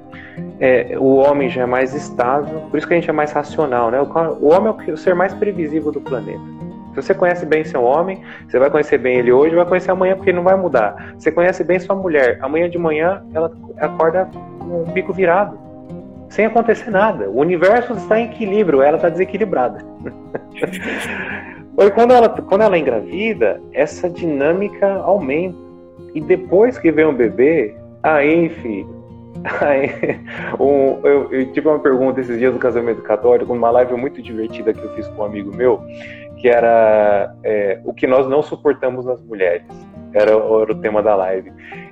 [0.59, 3.91] é, o homem já é mais estável, por isso que a gente é mais racional,
[3.91, 4.01] né?
[4.01, 6.41] O, homem é o ser mais previsível do planeta.
[6.89, 10.15] Se você conhece bem seu homem, você vai conhecer bem ele hoje, vai conhecer amanhã
[10.15, 11.13] porque ele não vai mudar.
[11.17, 14.27] Você conhece bem sua mulher, amanhã de manhã ela acorda
[14.59, 15.68] com o bico virado,
[16.29, 17.29] sem acontecer nada.
[17.29, 19.79] O universo está em equilíbrio, ela está desequilibrada.
[21.95, 25.57] Quando ela, quando ela engravida, essa dinâmica aumenta.
[26.13, 28.89] E depois que vem um bebê, aí, filho,
[29.61, 29.89] aí,
[30.59, 34.73] um- eu, eu tive uma pergunta esses dias do casamento católico, numa live muito divertida
[34.73, 35.79] que eu fiz com um amigo meu,
[36.37, 39.63] que era é, o que nós não suportamos nas mulheres.
[40.13, 41.49] Era, o- era o tema da live.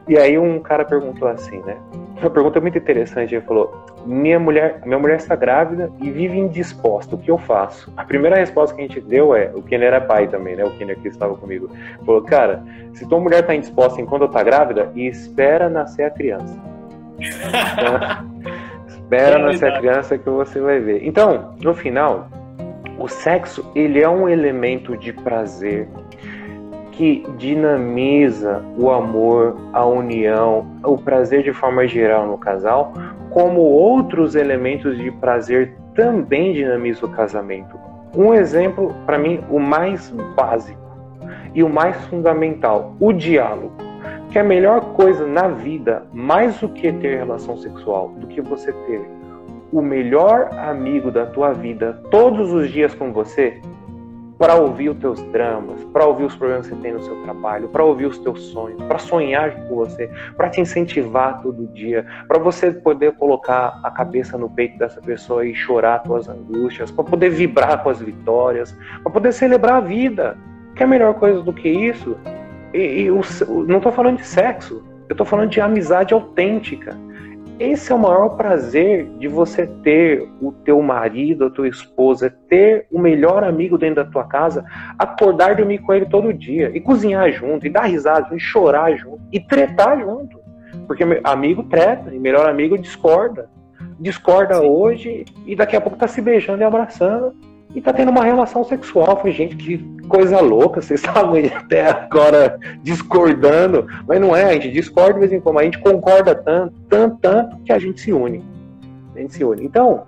[0.07, 1.77] E aí um cara perguntou assim, né?
[2.19, 3.35] Uma pergunta muito interessante.
[3.35, 7.15] Ele falou: minha mulher, minha mulher está grávida e vive indisposta.
[7.15, 7.91] O que eu faço?
[7.95, 10.65] A primeira resposta que a gente deu é: o Kenner era pai também, né?
[10.65, 11.69] O Kenner que estava comigo
[12.05, 16.57] falou: cara, se tua mulher está indisposta enquanto está grávida, e espera nascer a criança.
[18.87, 21.05] espera É nascer a criança que você vai ver.
[21.05, 22.27] Então, no final,
[22.97, 25.87] o sexo ele é um elemento de prazer
[26.97, 32.91] que dinamiza o amor, a união, o prazer de forma geral no casal,
[33.29, 37.77] como outros elementos de prazer também dinamizam o casamento.
[38.15, 40.81] Um exemplo, para mim, o mais básico
[41.53, 43.73] e o mais fundamental, o diálogo.
[44.31, 48.41] Que é a melhor coisa na vida, mais do que ter relação sexual, do que
[48.41, 49.07] você ter
[49.71, 53.61] o melhor amigo da tua vida todos os dias com você,
[54.37, 57.67] para ouvir os teus dramas, para ouvir os problemas que você tem no seu trabalho,
[57.69, 62.37] para ouvir os teus sonhos, para sonhar com você, para te incentivar todo dia, para
[62.37, 67.29] você poder colocar a cabeça no peito dessa pessoa e chorar tuas angústias, para poder
[67.29, 70.37] vibrar com as vitórias, para poder celebrar a vida.
[70.75, 72.15] Que é melhor coisa do que isso?
[72.73, 73.21] E, e o-
[73.67, 76.95] não estou falando de sexo, eu estou falando de amizade autêntica.
[77.59, 82.85] Esse é o maior prazer de você ter o teu marido, a tua esposa, ter
[82.91, 84.63] o melhor amigo dentro da tua casa,
[84.97, 88.95] acordar e dormir com ele todo dia, e cozinhar junto, e dar risada, e chorar
[88.95, 90.39] junto, e tretar junto.
[90.85, 93.49] Porque amigo treta, e melhor amigo discorda.
[93.99, 97.33] Discorda hoje, e daqui a pouco tá se beijando e abraçando,
[97.75, 99.17] e tá tendo uma relação sexual.
[99.17, 99.77] Falei, gente, que
[100.07, 105.33] coisa louca, vocês estavam até agora discordando, mas não é, a gente discorda de vez
[105.33, 108.43] em quando, a gente concorda tanto, tanto, tanto, que a gente se une.
[109.15, 109.65] A gente se une.
[109.65, 110.03] Então,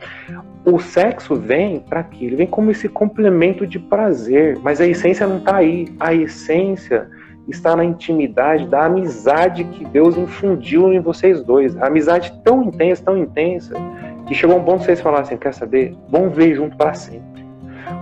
[0.65, 2.25] o sexo vem para quê?
[2.25, 5.87] Ele vem como esse complemento de prazer, mas a essência não está aí.
[5.99, 7.09] A essência
[7.47, 11.75] está na intimidade da amizade que Deus infundiu em vocês dois.
[11.77, 13.73] A amizade tão intensa, tão intensa,
[14.27, 15.95] que chegou um ponto de vocês falarem assim: quer saber?
[16.09, 17.38] Vamos ver junto para sempre.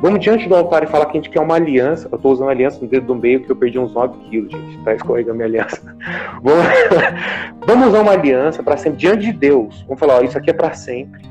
[0.01, 2.07] Vamos diante do altar e falar que a gente quer uma aliança.
[2.11, 4.77] Eu tô usando aliança no dedo do meio que eu perdi uns 9 quilos, gente.
[4.83, 5.81] Tá escorregando minha aliança.
[6.41, 6.65] Vamos,
[7.65, 9.83] Vamos usar uma aliança para sempre, diante de Deus.
[9.87, 11.21] Vamos falar, ó, isso aqui é para sempre.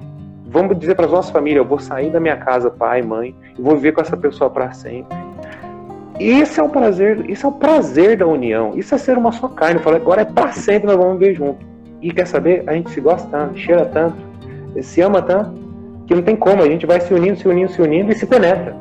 [0.46, 3.60] Vamos dizer para as nossas famílias, eu vou sair da minha casa, pai, mãe, e
[3.60, 5.16] vou viver com essa pessoa para sempre.
[6.18, 8.72] Esse é o prazer, isso é o prazer da união.
[8.74, 9.80] Isso é ser uma só carne.
[9.80, 11.66] Fala, agora é para sempre, nós vamos viver junto.
[12.00, 12.62] E quer saber?
[12.66, 14.16] A gente se gosta tanto, cheira tanto,
[14.82, 15.65] se ama tanto,
[16.06, 16.62] que não tem como.
[16.62, 18.76] A gente vai se unindo, se unindo, se unindo e se penetra.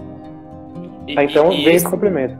[1.08, 2.36] E, então e- e vem esse, complemento.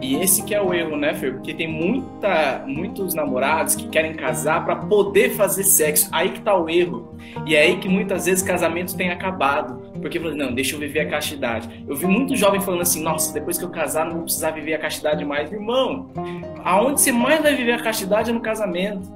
[0.00, 1.34] e esse que é o erro, né, Fer?
[1.34, 6.08] Porque tem muita, muitos namorados que querem casar para poder fazer sexo.
[6.12, 7.14] Aí que tá o erro.
[7.46, 9.82] E é aí que muitas vezes casamentos têm acabado.
[10.00, 11.84] Porque não, deixa eu viver a castidade.
[11.88, 14.74] Eu vi muito jovem falando assim, nossa, depois que eu casar não vou precisar viver
[14.74, 15.50] a castidade mais.
[15.50, 16.08] Irmão,
[16.62, 19.10] aonde você mais vai viver a castidade é no casamento.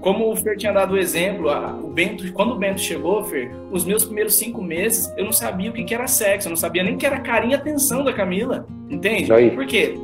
[0.00, 3.50] Como o Fer tinha dado o exemplo, a- o Bento, quando o Bento chegou, Fer,
[3.70, 6.56] os meus primeiros cinco meses, eu não sabia o que que era sexo, eu não
[6.56, 9.32] sabia nem o que era carinho e atenção da Camila, entende?
[9.32, 9.50] Aí.
[9.50, 9.94] Por quê?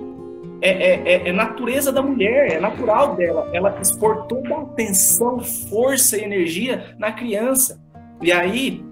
[0.60, 3.48] É, é, é- é natureza da mulher, é natural dela.
[3.52, 7.80] Ela expor toda a atenção, força e energia na criança.
[8.22, 8.82] E aí,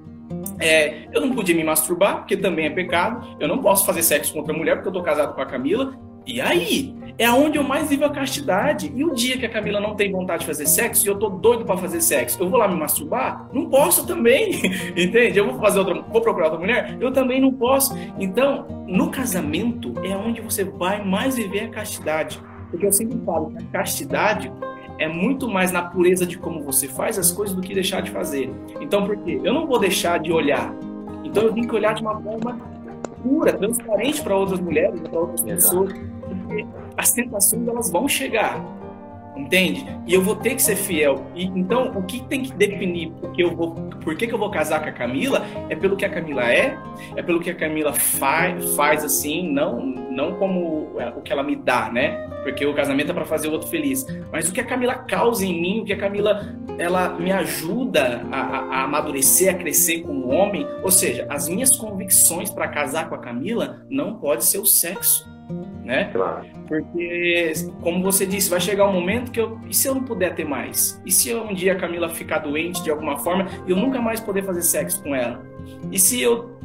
[0.60, 3.36] é, eu não podia me masturbar, porque também é pecado.
[3.40, 5.94] Eu não posso fazer sexo com outra mulher, porque eu tô casado com a Camila.
[6.26, 8.92] E aí, é onde eu mais vivo a castidade.
[8.94, 11.28] E o dia que a Camila não tem vontade de fazer sexo e eu tô
[11.28, 13.48] doido pra fazer sexo, eu vou lá me masturbar?
[13.52, 14.52] Não posso também,
[14.96, 15.38] entende?
[15.38, 16.96] Eu vou fazer outra, vou procurar outra mulher?
[17.00, 17.96] Eu também não posso.
[18.18, 22.40] Então, no casamento é onde você vai mais viver a castidade.
[22.70, 24.50] Porque eu sempre falo que a castidade
[24.98, 28.10] é muito mais na pureza de como você faz as coisas do que deixar de
[28.10, 28.50] fazer.
[28.80, 29.40] Então, por quê?
[29.42, 30.74] Eu não vou deixar de olhar.
[31.24, 32.58] Então, eu tenho que olhar de uma forma
[33.22, 35.92] pura, transparente para outras mulheres, para outras pessoas,
[36.52, 38.62] porque as tentações elas vão chegar.
[39.34, 39.86] Entende?
[40.06, 41.26] E eu vou ter que ser fiel.
[41.34, 44.82] E, então, o que tem que definir porque eu vou, por que, eu vou casar
[44.82, 46.78] com a Camila é pelo que a Camila é,
[47.16, 51.42] é pelo que a Camila faz, faz assim, não, não como é, o que ela
[51.42, 52.28] me dá, né?
[52.42, 54.04] Porque o casamento é para fazer o outro feliz.
[54.30, 58.26] Mas o que a Camila causa em mim, o que a Camila ela me ajuda
[58.30, 60.66] a, a, a amadurecer, a crescer como homem.
[60.82, 65.31] Ou seja, as minhas convicções para casar com a Camila não pode ser o sexo
[65.84, 66.10] né?
[66.12, 66.46] Claro.
[66.66, 69.58] Porque, como você disse, vai chegar um momento que eu.
[69.68, 71.00] E se eu não puder ter mais?
[71.04, 74.20] E se um dia a Camila ficar doente de alguma forma e eu nunca mais
[74.20, 75.44] poder fazer sexo com ela?
[75.90, 76.56] E se eu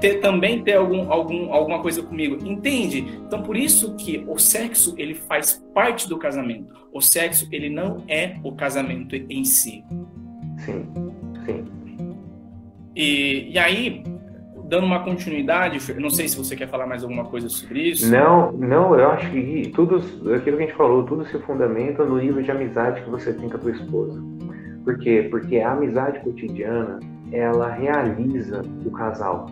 [0.00, 2.38] ter, também ter algum, algum, alguma coisa comigo?
[2.46, 3.20] Entende?
[3.26, 6.72] Então, por isso que o sexo ele faz parte do casamento.
[6.92, 9.84] O sexo ele não é o casamento em si.
[10.64, 10.86] Sim,
[11.44, 11.64] sim.
[12.94, 14.02] E, e aí,
[14.68, 18.10] dando uma continuidade, não sei se você quer falar mais alguma coisa sobre isso.
[18.10, 19.96] Não, não, eu acho que tudo
[20.34, 23.48] aquilo que a gente falou, tudo se fundamenta no nível de amizade que você tem
[23.48, 24.22] com a tua esposa.
[24.84, 25.26] Por quê?
[25.30, 27.00] Porque a amizade cotidiana,
[27.32, 29.46] ela realiza o casal.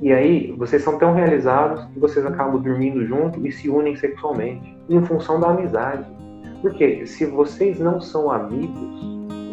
[0.00, 4.78] E aí, vocês são tão realizados que vocês acabam dormindo junto e se unem sexualmente,
[4.88, 6.06] em função da amizade.
[6.62, 9.00] Porque se vocês não são amigos,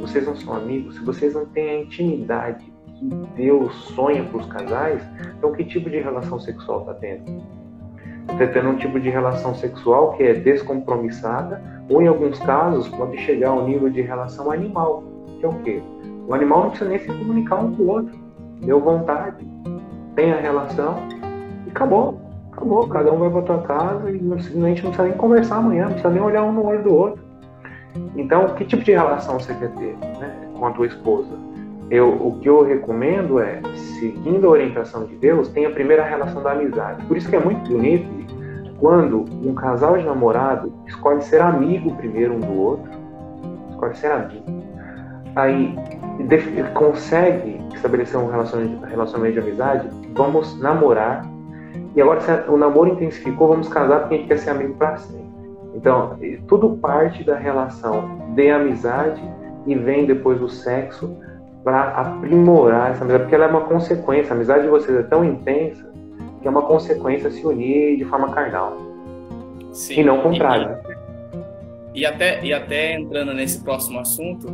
[0.02, 3.06] vocês não são amigos, se vocês não têm a intimidade que
[3.36, 5.02] Deus sonha para os casais,
[5.38, 7.42] então que tipo de relação sexual está tendo?
[8.32, 13.18] Está tendo um tipo de relação sexual que é descompromissada, ou em alguns casos pode
[13.20, 15.04] chegar ao nível de relação animal,
[15.40, 15.82] que é o quê?
[16.28, 18.28] O animal não precisa nem se comunicar um com o outro.
[18.60, 19.48] Deu vontade,
[20.16, 20.98] tem a relação
[21.66, 22.20] e acabou.
[22.52, 22.88] Acabou.
[22.88, 26.10] Cada um vai para tua casa e gente não precisa nem conversar amanhã, não precisa
[26.10, 27.24] nem olhar um no olho do outro.
[28.16, 31.47] Então, que tipo de relação você quer ter né, com a tua esposa?
[31.90, 33.62] Eu, o que eu recomendo é,
[34.00, 37.04] seguindo a orientação de Deus, tenha a primeira relação da amizade.
[37.06, 38.08] Por isso que é muito bonito
[38.80, 42.92] quando um casal de namorado escolhe ser amigo primeiro um do outro,
[43.72, 44.44] escolhe ser amigo.
[45.36, 45.76] Aí
[46.74, 51.26] consegue estabelecer um relacionamento de amizade, vamos namorar.
[51.96, 54.98] E agora se o namoro intensificou, vamos casar porque a gente quer ser amigo para
[54.98, 55.28] sempre.
[55.74, 59.22] Então, tudo parte da relação de amizade
[59.66, 61.16] e vem depois do sexo
[61.68, 64.32] para aprimorar essa amizade, porque ela é uma consequência.
[64.32, 65.92] A amizade de vocês é tão intensa
[66.42, 68.78] que é uma consequência se unir de forma carnal.
[69.74, 70.00] Sim.
[70.00, 70.78] E não contrário.
[71.94, 74.48] E, e, até, e até entrando nesse próximo assunto,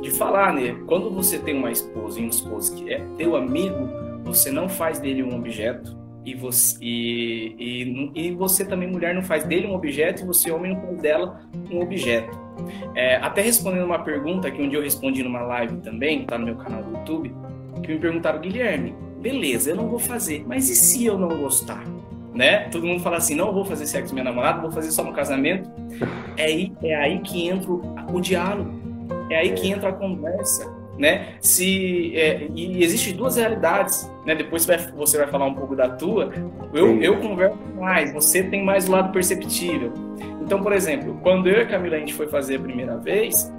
[0.00, 0.76] de falar, né?
[0.86, 3.88] Quando você tem uma esposa e um esposo que é teu amigo,
[4.22, 9.22] você não faz dele um objeto, e você, e, e, e, você também, mulher, não
[9.22, 11.40] faz dele um objeto e você, homem, não faz dela
[11.72, 12.38] um objeto.
[12.94, 16.46] É, até respondendo uma pergunta que um dia eu respondi numa live também, tá no
[16.46, 17.34] meu canal do YouTube,
[17.82, 21.84] que me perguntaram, Guilherme, beleza, eu não vou fazer, mas e se eu não gostar?
[22.34, 22.68] Né?
[22.68, 25.12] Todo mundo fala assim, não vou fazer sexo com minha namorada, vou fazer só no
[25.12, 25.68] casamento.
[26.36, 28.70] É aí, é aí que entra o, o diálogo,
[29.28, 31.28] é aí que entra a conversa né?
[31.40, 34.34] Se é, e existe duas realidades, né?
[34.34, 36.30] Depois você vai, você vai falar um pouco da tua.
[36.74, 39.94] Eu, eu converso mais, você tem mais o lado perceptível.
[40.42, 43.50] Então, por exemplo, quando eu e a Camila a gente foi fazer a primeira vez,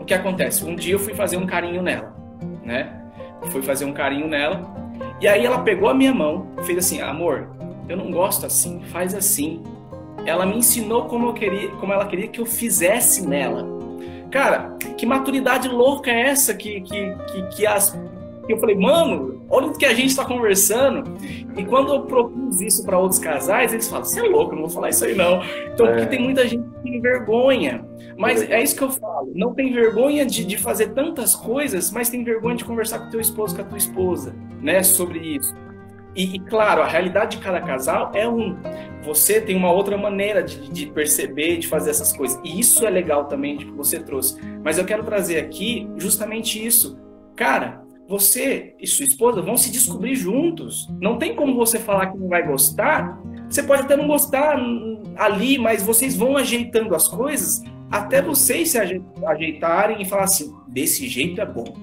[0.00, 0.64] o que acontece?
[0.64, 2.12] Um dia eu fui fazer um carinho nela,
[2.64, 2.92] né?
[3.50, 4.74] Fui fazer um carinho nela
[5.20, 7.50] e aí ela pegou a minha mão, fez assim, amor,
[7.88, 9.62] eu não gosto assim, faz assim.
[10.26, 13.73] Ela me ensinou como eu queria, como ela queria que eu fizesse nela.
[14.34, 17.96] Cara, que maturidade louca é essa que, que, que, que as.
[18.48, 21.16] Eu falei, mano, olha o que a gente está conversando.
[21.56, 24.70] E quando eu propus isso para outros casais, eles falam: você é louco, não vou
[24.70, 25.40] falar isso aí não.
[25.72, 25.92] Então, é.
[25.92, 27.86] porque tem muita gente que tem vergonha.
[28.18, 32.08] Mas é isso que eu falo: não tem vergonha de, de fazer tantas coisas, mas
[32.08, 35.54] tem vergonha de conversar com teu esposo, com a tua esposa, né, sobre isso.
[36.14, 38.56] E, e, claro, a realidade de cada casal é um.
[39.02, 42.40] Você tem uma outra maneira de, de, perceber, de fazer essas coisas.
[42.44, 44.40] E isso é legal também que você trouxe.
[44.62, 46.98] Mas eu quero trazer aqui justamente isso.
[47.36, 50.88] Cara, você e sua esposa vão se descobrir juntos.
[51.00, 53.20] Não tem como você falar que não vai gostar.
[53.48, 54.56] Você pode até não gostar
[55.16, 61.08] ali, mas vocês vão ajeitando as coisas até vocês se ajeitarem e falar assim: desse
[61.08, 61.76] jeito é bom.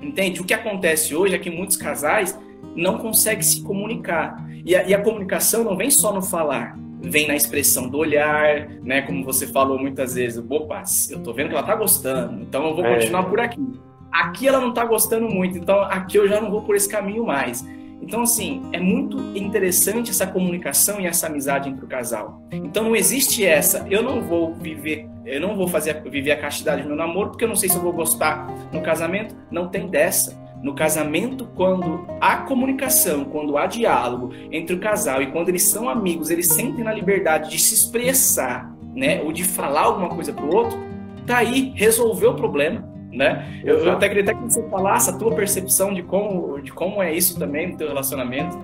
[0.00, 0.40] Entende?
[0.40, 2.38] O que acontece hoje é que muitos casais
[2.74, 4.46] não consegue se comunicar.
[4.64, 8.68] E a, e a, comunicação não vem só no falar, vem na expressão do olhar,
[8.82, 9.02] né?
[9.02, 12.74] Como você falou muitas vezes, opa, eu tô vendo que ela tá gostando, então eu
[12.74, 12.94] vou é.
[12.94, 13.66] continuar por aqui.
[14.10, 17.24] Aqui ela não tá gostando muito, então aqui eu já não vou por esse caminho
[17.24, 17.64] mais.
[18.02, 22.42] Então, assim, é muito interessante essa comunicação e essa amizade entre o casal.
[22.50, 26.82] Então, não existe essa, eu não vou viver, eu não vou fazer viver a castidade
[26.82, 29.36] no meu namoro, porque eu não sei se eu vou gostar no casamento.
[29.52, 30.41] Não tem dessa.
[30.62, 35.88] No casamento, quando há comunicação, quando há diálogo entre o casal e quando eles são
[35.88, 40.54] amigos, eles sentem na liberdade de se expressar né, ou de falar alguma coisa pro
[40.54, 40.78] outro,
[41.26, 43.60] tá aí, resolveu o problema, né?
[43.64, 47.02] Eu, eu até queria até que você falasse a tua percepção de como, de como
[47.02, 48.56] é isso também no teu relacionamento.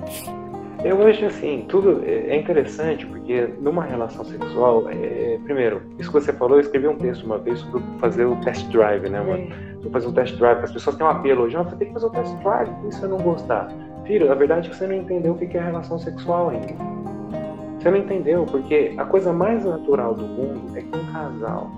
[0.84, 6.32] Eu acho assim, tudo é interessante porque numa relação sexual, é, primeiro, isso que você
[6.32, 9.48] falou, eu escrevi um texto uma vez sobre fazer o test drive, né, mano?
[9.78, 11.94] Sobre fazer um test drive, as pessoas têm um apelo hoje, ah, você tem que
[11.94, 13.68] fazer o test drive, e se eu não gostar?
[14.04, 16.74] Filho, a verdade é que você não entendeu o que é relação sexual ainda.
[17.78, 21.70] Você não entendeu, porque a coisa mais natural do mundo é que um casal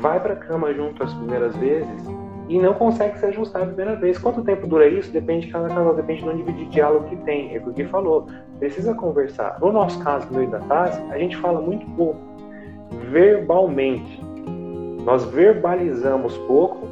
[0.00, 2.04] vai pra cama junto as primeiras vezes
[2.48, 4.16] e não consegue se ajustar a primeira vez.
[4.18, 5.12] Quanto tempo dura isso?
[5.12, 7.54] Depende de cada casal, depende do nível de diálogo que tem.
[7.54, 8.26] É o que falou.
[8.58, 9.58] Precisa conversar.
[9.60, 12.20] No nosso caso, no da Tassi, a gente fala muito pouco,
[13.10, 14.27] verbalmente.
[15.08, 16.86] Nós verbalizamos pouco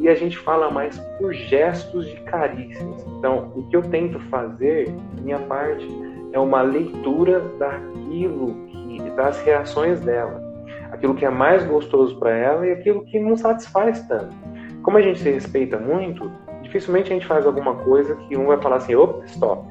[0.00, 3.06] e a gente fala mais por gestos de carícias.
[3.16, 4.92] Então, o que eu tento fazer,
[5.22, 5.86] minha parte,
[6.32, 10.42] é uma leitura daquilo que das reações dela,
[10.90, 14.34] aquilo que é mais gostoso para ela e aquilo que não satisfaz tanto.
[14.82, 16.28] Como a gente se respeita muito,
[16.62, 19.64] dificilmente a gente faz alguma coisa que um vai falar assim, opa, stop.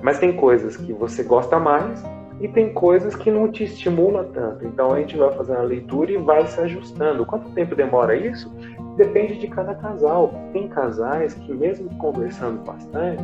[0.00, 2.02] Mas tem coisas que você gosta mais
[2.40, 4.66] e tem coisas que não te estimula tanto.
[4.66, 7.24] Então a gente vai fazendo a leitura e vai se ajustando.
[7.24, 8.52] Quanto tempo demora isso?
[8.96, 10.34] Depende de cada casal.
[10.52, 13.22] Tem casais que mesmo conversando bastante,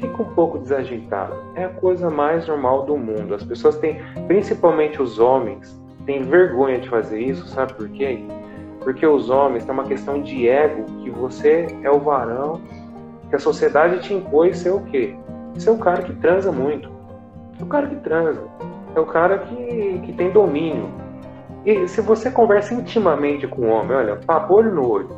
[0.00, 1.34] fica um pouco desajeitado.
[1.54, 3.34] É a coisa mais normal do mundo.
[3.34, 8.24] As pessoas têm, principalmente os homens, têm vergonha de fazer isso, sabe por quê?
[8.80, 12.60] Porque os homens têm uma questão de ego, que você é o varão,
[13.28, 15.14] que a sociedade te impôs ser o quê?
[15.58, 16.95] Ser o cara que transa muito.
[17.58, 18.42] É o cara que transa.
[18.94, 20.88] É o cara que, que tem domínio.
[21.64, 25.08] E se você conversa intimamente com o homem, olha, papo olho no olho.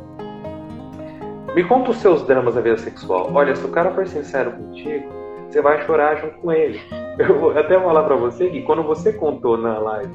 [1.55, 3.29] Me conta os seus dramas da vida sexual.
[3.33, 5.09] Olha, se o cara for sincero contigo,
[5.47, 6.79] você vai chorar junto com ele.
[7.19, 10.13] Eu vou até falar para você que quando você contou na live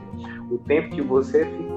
[0.51, 1.74] o tempo que você ficou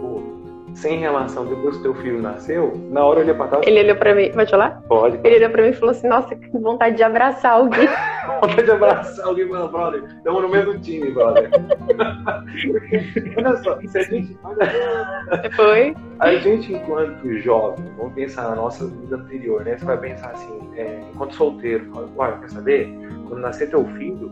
[0.78, 3.66] sem relação depois que teu filho nasceu, na hora eu olhei pra trás.
[3.66, 4.82] Ele olhou pra mim, pode falar?
[4.88, 5.20] Pode.
[5.24, 7.88] Ele olhou pra mim e falou assim: Nossa, que vontade de abraçar alguém.
[8.42, 10.04] vontade de abraçar alguém, meu brother.
[10.04, 11.50] Estamos no mesmo time, brother.
[13.38, 14.38] olha só, se a gente.
[14.44, 15.52] Olha...
[15.56, 15.96] Foi.
[16.20, 19.78] A gente, enquanto jovem, vamos pensar na nossa vida anterior, né?
[19.78, 22.88] Você vai pensar assim, é, enquanto solteiro, fala, olha, quer saber?
[23.28, 24.32] Quando nascer teu filho,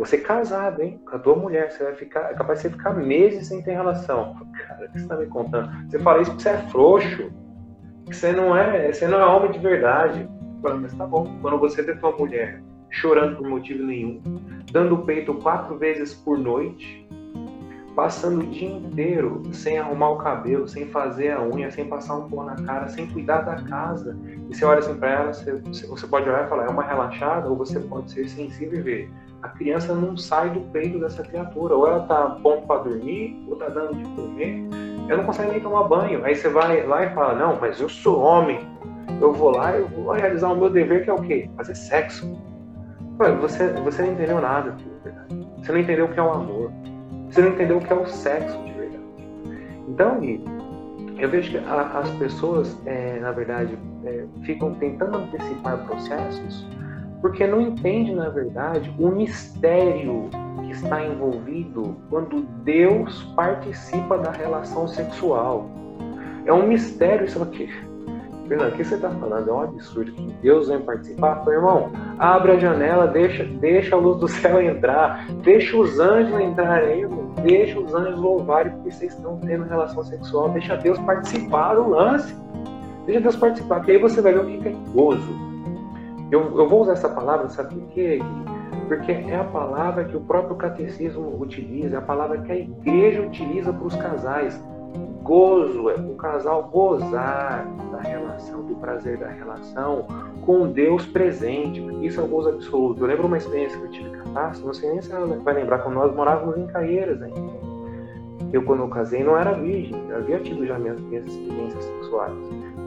[0.00, 0.98] você casado, hein?
[1.04, 2.30] Com a tua mulher, você vai ficar.
[2.30, 4.34] É capaz de você ficar meses sem ter relação.
[4.66, 5.70] Cara, o que você tá me contando?
[5.90, 7.30] Você fala isso porque você é frouxo.
[8.06, 8.90] Que você não é.
[8.90, 10.26] Você não é homem de verdade.
[10.62, 11.38] Mas tá bom.
[11.42, 14.22] Quando você vê tua mulher chorando por motivo nenhum,
[14.72, 17.06] dando o peito quatro vezes por noite,
[17.94, 22.28] passando o dia inteiro sem arrumar o cabelo, sem fazer a unha, sem passar um
[22.28, 24.18] pó na cara, sem cuidar da casa.
[24.48, 25.52] E você olha assim para ela, você,
[25.86, 29.10] você pode olhar e falar, é uma relaxada, ou você pode ser sensível e ver
[29.42, 31.74] a criança não sai do peito dessa criatura.
[31.74, 34.68] Ou ela tá bom para dormir, ou tá dando de comer,
[35.08, 36.24] ela não consegue nem tomar banho.
[36.24, 38.60] Aí você vai lá e fala: Não, mas eu sou homem,
[39.20, 41.50] eu vou lá e vou realizar o meu dever, que é o quê?
[41.56, 42.38] Fazer sexo.
[43.40, 45.48] Você, você não entendeu nada, de verdade.
[45.58, 46.72] Você não entendeu o que é o amor.
[47.30, 49.04] Você não entendeu o que é o sexo de verdade.
[49.88, 50.18] Então,
[51.18, 56.66] eu vejo que a, as pessoas, é, na verdade, é, ficam tentando antecipar processos
[57.20, 60.30] porque não entende, na verdade, o mistério
[60.64, 65.68] que está envolvido quando Deus participa da relação sexual.
[66.46, 67.68] É um mistério isso aqui.
[68.48, 69.48] Fernando, o que você está falando?
[69.48, 71.36] É um absurdo que Deus vem participar.
[71.44, 76.40] Falei, irmão, abre a janela, deixa, deixa a luz do céu entrar, deixa os anjos
[76.40, 77.06] entrarem,
[77.42, 82.34] deixa os anjos louvarem porque vocês estão tendo relação sexual, deixa Deus participar do lance.
[83.06, 85.49] Deixa Deus participar, que aí você vai ver o que é gozo
[86.30, 88.18] eu, eu vou usar essa palavra, sabe por quê?
[88.88, 93.22] Porque é a palavra que o próprio catecismo utiliza, é a palavra que a igreja
[93.22, 94.62] utiliza para os casais.
[95.22, 100.06] Gozo é o casal gozar da relação, do prazer da relação
[100.44, 101.80] com Deus presente.
[102.04, 103.02] Isso é o gozo absoluto.
[103.02, 105.54] Eu lembro uma experiência que eu tive com a não sei nem se ela vai
[105.54, 107.70] lembrar, quando nós morávamos em Caieiras ainda.
[108.52, 112.34] Eu, quando eu casei, não era virgem, havia tido já minhas, minhas experiências sexuais.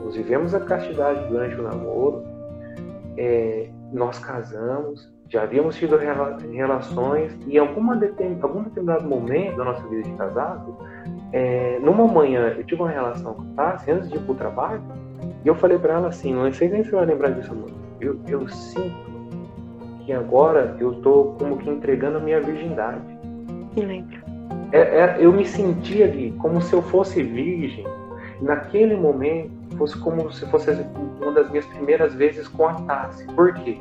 [0.04, 2.22] Nós vivemos a castidade durante o namoro,
[3.16, 7.94] é, nós casamos, já havíamos tido relações e em alguma
[8.42, 10.76] algum determinado momento da nossa vida de casado,
[11.32, 14.36] é, numa manhã eu tive uma relação com a Tassi antes de ir para o
[14.36, 14.82] trabalho
[15.44, 17.70] e eu falei para ela assim, não sei nem se você vai lembrar disso, amor.
[18.00, 19.14] Eu, eu sinto
[20.04, 23.00] que agora eu estou como que entregando a minha virgindade.
[23.76, 24.22] Lembro.
[24.72, 27.84] É, é, eu me sentia ali como se eu fosse virgem
[28.40, 30.70] naquele momento fosse como se fosse
[31.20, 33.24] uma das minhas primeiras vezes com a Tassi.
[33.26, 33.78] Por quê?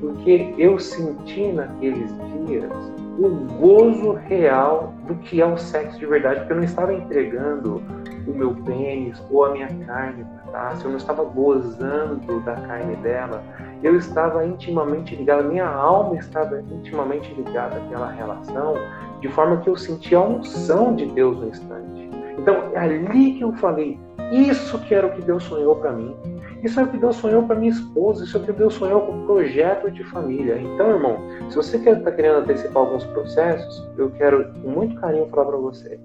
[0.00, 2.10] Porque eu senti naqueles
[2.46, 2.72] dias
[3.18, 3.28] o
[3.58, 7.82] gozo real do que é o sexo de verdade, porque eu não estava entregando
[8.26, 12.96] o meu pênis ou a minha carne para Tássia, eu não estava gozando da carne
[12.96, 13.42] dela,
[13.82, 18.74] eu estava intimamente ligado, minha alma estava intimamente ligada àquela relação,
[19.20, 22.09] de forma que eu sentia a unção de Deus no instante.
[22.40, 23.98] Então, é ali que eu falei,
[24.32, 26.16] isso que era o que Deus sonhou para mim.
[26.62, 29.02] Isso é o que Deus sonhou para minha esposa, isso é o que Deus sonhou
[29.02, 30.58] com o projeto de família.
[30.58, 31.18] Então, irmão,
[31.50, 35.98] se você está querendo antecipar alguns processos, eu quero com muito carinho falar para você.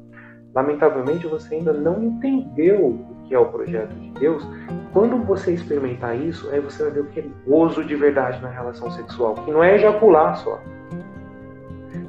[0.54, 4.48] Lamentavelmente, você ainda não entendeu o que é o projeto de Deus.
[4.94, 8.50] Quando você experimentar isso, aí você vai ver o que é gozo de verdade na
[8.50, 10.60] relação sexual, que não é ejacular só,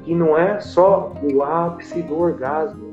[0.03, 2.86] que não é só o ápice do orgasmo,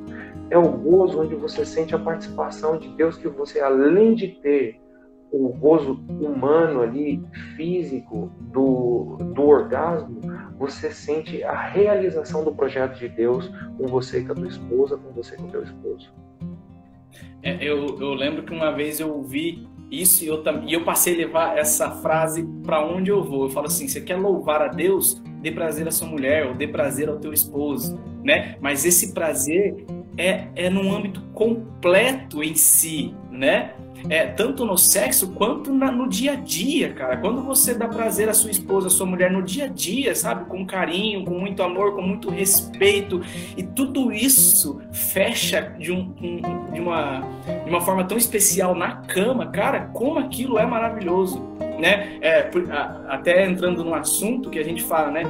[0.51, 4.81] é o gozo onde você sente a participação de Deus que você, além de ter
[5.33, 7.21] o gozo humano ali,
[7.57, 10.21] físico do, do orgasmo,
[10.57, 14.97] você sente a realização do projeto de Deus com você e com a tua esposa,
[14.97, 16.13] com você e com o teu esposo.
[17.43, 21.15] É, eu, eu lembro que uma vez eu ouvi isso e eu, e eu passei
[21.15, 23.45] a levar essa frase para onde eu vou.
[23.45, 25.23] Eu falo assim: você quer louvar a Deus?
[25.43, 28.57] Dê prazer à sua mulher ou dê prazer ao teu esposo, né?
[28.61, 29.85] Mas esse prazer
[30.17, 33.73] é, é num âmbito completo em si, né?
[34.11, 37.17] É, tanto no sexo quanto na, no dia a dia, cara.
[37.17, 40.45] Quando você dá prazer à sua esposa, à sua mulher no dia a dia, sabe?
[40.45, 43.23] Com carinho, com muito amor, com muito respeito.
[43.57, 47.21] E tudo isso fecha de, um, um, de, uma,
[47.65, 49.87] de uma forma tão especial na cama, cara.
[49.95, 51.41] Como aquilo é maravilhoso,
[51.81, 52.19] né?
[52.21, 52.51] É,
[53.09, 55.23] até entrando no assunto que a gente fala, né?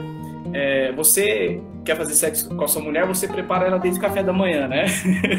[0.52, 4.22] É, você quer fazer sexo com a sua mulher, você prepara ela desde o café
[4.22, 4.86] da manhã, né?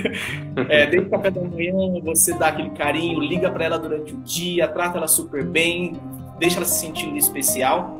[0.69, 1.73] é, desde o café da manhã,
[2.03, 5.99] você dá aquele carinho, liga para ela durante o dia, trata ela super bem,
[6.37, 7.99] deixa ela se sentindo especial.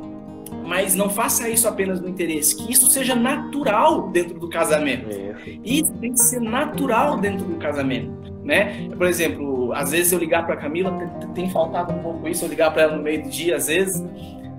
[0.64, 5.08] Mas não faça isso apenas no interesse, que isso seja natural dentro do casamento.
[5.64, 8.88] Isso tem que ser natural dentro do casamento, né?
[8.96, 12.48] Por exemplo, às vezes eu ligar para Camila, tem, tem faltado um pouco isso, eu
[12.48, 14.04] ligar para ela no meio do dia, às vezes,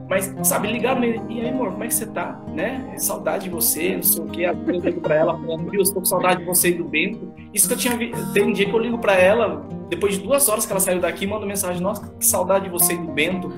[0.09, 2.41] mas, sabe, ligar no meio, e aí, amor, como é que você tá?
[2.53, 2.91] Né?
[2.93, 4.43] É saudade de você, não sei o quê.
[4.43, 7.33] Eu ligo pra ela falando, viu, estou com saudade de você e do Bento.
[7.53, 8.33] Isso que eu tinha visto.
[8.33, 11.01] Tem um dia que eu ligo pra ela, depois de duas horas que ela saiu
[11.01, 13.51] daqui, mando mensagem, nossa, que saudade de você e do Bento.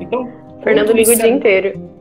[0.00, 0.30] Então.
[0.62, 1.30] Fernando liga o dia é...
[1.30, 1.92] inteiro.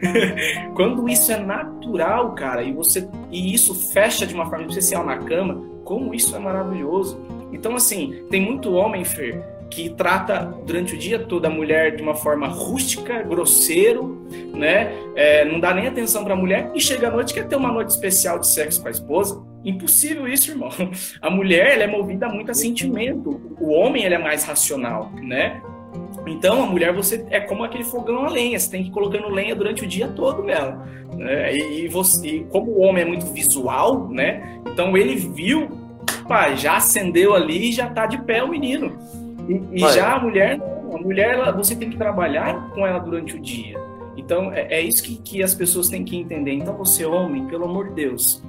[0.74, 5.18] quando isso é natural, cara, e você e isso fecha de uma forma especial na
[5.18, 7.20] cama, como isso é maravilhoso.
[7.52, 12.02] Então, assim, tem muito homem, Fer, que trata durante o dia todo a mulher de
[12.02, 14.92] uma forma rústica, grosseiro, né?
[15.14, 17.72] É, não dá nem atenção para a mulher e chega à noite quer ter uma
[17.72, 19.42] noite especial de sexo com a esposa.
[19.64, 20.70] Impossível isso, irmão.
[21.20, 23.40] A mulher ela é movida muito a sentimento.
[23.60, 25.60] O homem ele é mais racional, né?
[26.26, 29.28] Então a mulher você é como aquele fogão a lenha, você tem que ir colocando
[29.28, 30.86] lenha durante o dia todo nela.
[31.16, 31.56] Né?
[31.56, 34.60] E, você, como o homem é muito visual, né?
[34.66, 35.68] Então ele viu,
[36.28, 38.96] pá, já acendeu ali e já tá de pé o menino.
[39.48, 40.60] E, e já a mulher,
[40.92, 43.78] a mulher ela, você tem que trabalhar com ela durante o dia.
[44.16, 46.52] Então, é, é isso que, que as pessoas têm que entender.
[46.52, 48.42] Então, você, homem, pelo amor de Deus,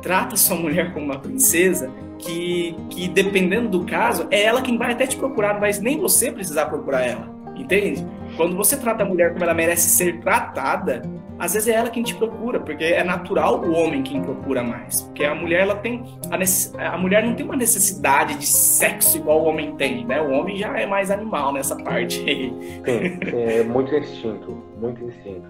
[0.00, 4.92] trata sua mulher como uma princesa, que, que dependendo do caso, é ela quem vai
[4.92, 7.28] até te procurar, não vai nem você precisar procurar ela.
[7.56, 8.06] Entende?
[8.36, 11.02] Quando você trata a mulher como ela merece ser tratada,
[11.38, 15.02] às vezes é ela quem te procura, porque é natural o homem quem procura mais.
[15.02, 19.42] Porque a mulher ela tem a, a mulher não tem uma necessidade de sexo igual
[19.42, 20.20] o homem tem, né?
[20.20, 22.52] O homem já é mais animal nessa parte aí.
[22.84, 25.48] Sim, é muito instinto, muito instinto.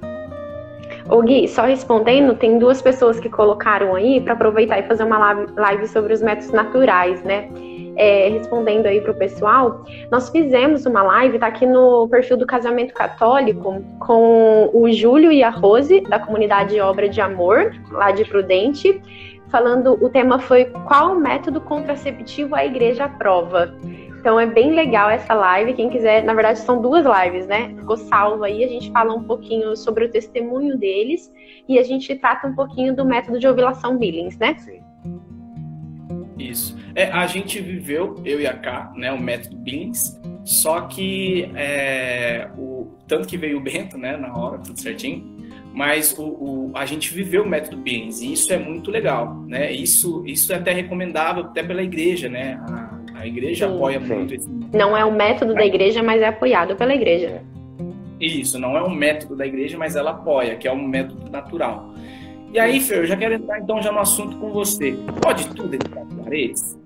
[1.08, 5.32] Ô Gui, só respondendo, tem duas pessoas que colocaram aí para aproveitar e fazer uma
[5.56, 7.48] live sobre os métodos naturais, né?
[7.98, 12.46] É, respondendo aí para o pessoal, nós fizemos uma live, tá aqui no perfil do
[12.46, 18.24] Casamento Católico, com o Júlio e a Rose, da comunidade Obra de Amor, lá de
[18.24, 19.02] Prudente,
[19.50, 23.74] falando, o tema foi qual método contraceptivo a igreja aprova.
[24.20, 25.74] Então é bem legal essa live.
[25.74, 27.74] Quem quiser, na verdade são duas lives, né?
[27.78, 28.62] Ficou salvo aí.
[28.62, 31.32] A gente fala um pouquinho sobre o testemunho deles
[31.68, 34.56] e a gente trata um pouquinho do método de ovulação Billings, né?
[34.58, 34.82] Sim.
[36.36, 36.77] Isso.
[36.98, 42.48] É, a gente viveu, eu e a K, né, o método Billings, só que é,
[42.58, 45.24] o, tanto que veio o Bento, né, na hora, tudo certinho,
[45.72, 49.70] mas o, o, a gente viveu o método Billings e isso é muito legal, né?
[49.70, 52.58] Isso, isso é até recomendável até pela igreja, né?
[52.68, 54.06] A, a igreja sim, apoia sim.
[54.12, 54.50] muito esse.
[54.72, 57.44] Não é o método da igreja, mas é apoiado pela igreja.
[58.18, 61.94] Isso, não é um método da igreja, mas ela apoia, que é um método natural.
[62.52, 64.98] E aí, Fer, eu já quero entrar então já no assunto com você.
[65.22, 66.78] Pode tudo entrar as paredes?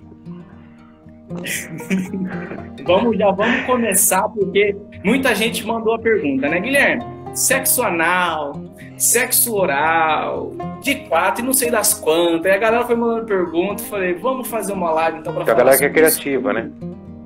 [2.84, 7.22] vamos, já vamos começar, porque muita gente mandou a pergunta, né, Guilherme?
[7.34, 8.52] sexo anal,
[8.96, 10.52] sexo oral,
[10.82, 12.44] de quatro e não sei das quantas.
[12.44, 15.56] E a galera foi mandando pergunta, falei, vamos fazer uma live então pra Porque a
[15.56, 16.20] falar galera que é sobre isso.
[16.20, 16.70] criativa, né?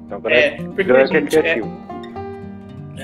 [0.06, 1.68] Então, galera, É, porque galera que é é, criativa.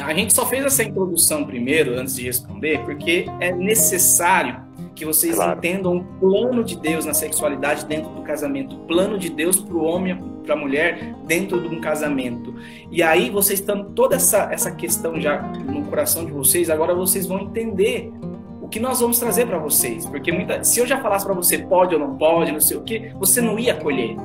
[0.05, 4.57] a gente só fez essa introdução primeiro, antes de responder, porque é necessário
[4.95, 5.59] que vocês Claro.
[5.59, 9.75] entendam o plano de Deus na sexualidade dentro do casamento, o plano de Deus para
[9.75, 12.55] o homem para a mulher dentro de um casamento.
[12.91, 17.27] E aí, vocês estando toda essa, essa questão já no coração de vocês, agora vocês
[17.27, 18.13] vão entender
[18.61, 20.05] o que nós vamos trazer para vocês.
[20.07, 22.83] Porque muita, se eu já falasse para você pode ou não pode, não sei o
[22.83, 24.17] que, você não ia colher.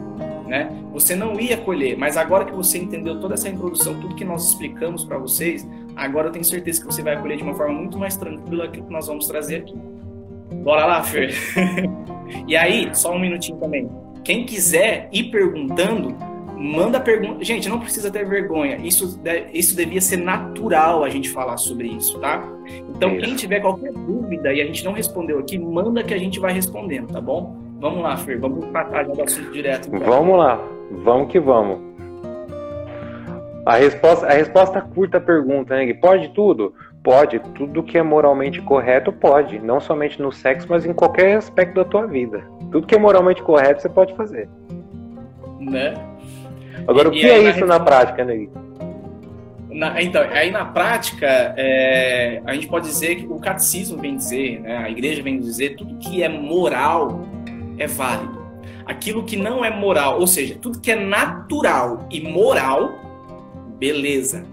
[0.48, 0.70] Né?
[0.94, 4.48] Você não ia colher, mas agora que você entendeu toda essa introdução, tudo que nós
[4.48, 7.98] explicamos para vocês, agora eu tenho certeza que você vai colher de uma forma muito
[8.00, 9.76] mais tranquila aquilo que nós vamos trazer aqui.
[10.52, 11.34] Bora lá, Fer.
[12.48, 13.90] e aí, só um minutinho também.
[14.24, 16.16] Quem quiser ir perguntando,
[16.58, 17.44] manda pergunta.
[17.44, 18.78] Gente, não precisa ter vergonha.
[18.78, 22.44] Isso, de- isso devia ser natural a gente falar sobre isso, tá?
[22.90, 23.22] Então, Isso.
[23.26, 26.52] quem tiver qualquer dúvida e a gente não respondeu aqui, manda que a gente vai
[26.52, 27.56] respondendo, tá bom?
[27.80, 28.40] Vamos lá, Fer.
[28.40, 29.88] Vamos tratar já do assunto direto.
[29.88, 30.00] então.
[30.00, 30.60] Vamos lá,
[31.04, 31.80] vamos que vamos.
[33.66, 35.94] A resposta, a resposta curta à pergunta, né?
[35.94, 36.74] Pode tudo?
[37.08, 37.40] Pode.
[37.56, 39.60] Tudo que é moralmente correto pode.
[39.60, 42.44] Não somente no sexo, mas em qualquer aspecto da tua vida.
[42.70, 44.50] Tudo que é moralmente correto você pode fazer.
[45.58, 45.94] Né?
[46.86, 48.36] Agora, o E que aí, é na isso na prática, né?
[48.36, 48.50] Gui?
[49.72, 54.60] Na- então, aí na prática, é, a gente pode dizer que o catecismo vem dizer,
[54.60, 57.22] né, a igreja vem dizer, tudo que é moral
[57.78, 58.38] é válido.
[58.86, 63.00] Aquilo que não é moral, ou seja, tudo que é natural e moral,
[63.80, 64.44] beleza.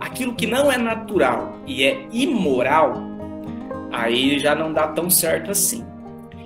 [0.00, 2.94] Aquilo que não é natural e é imoral,
[3.92, 5.84] aí já não dá tão certo assim.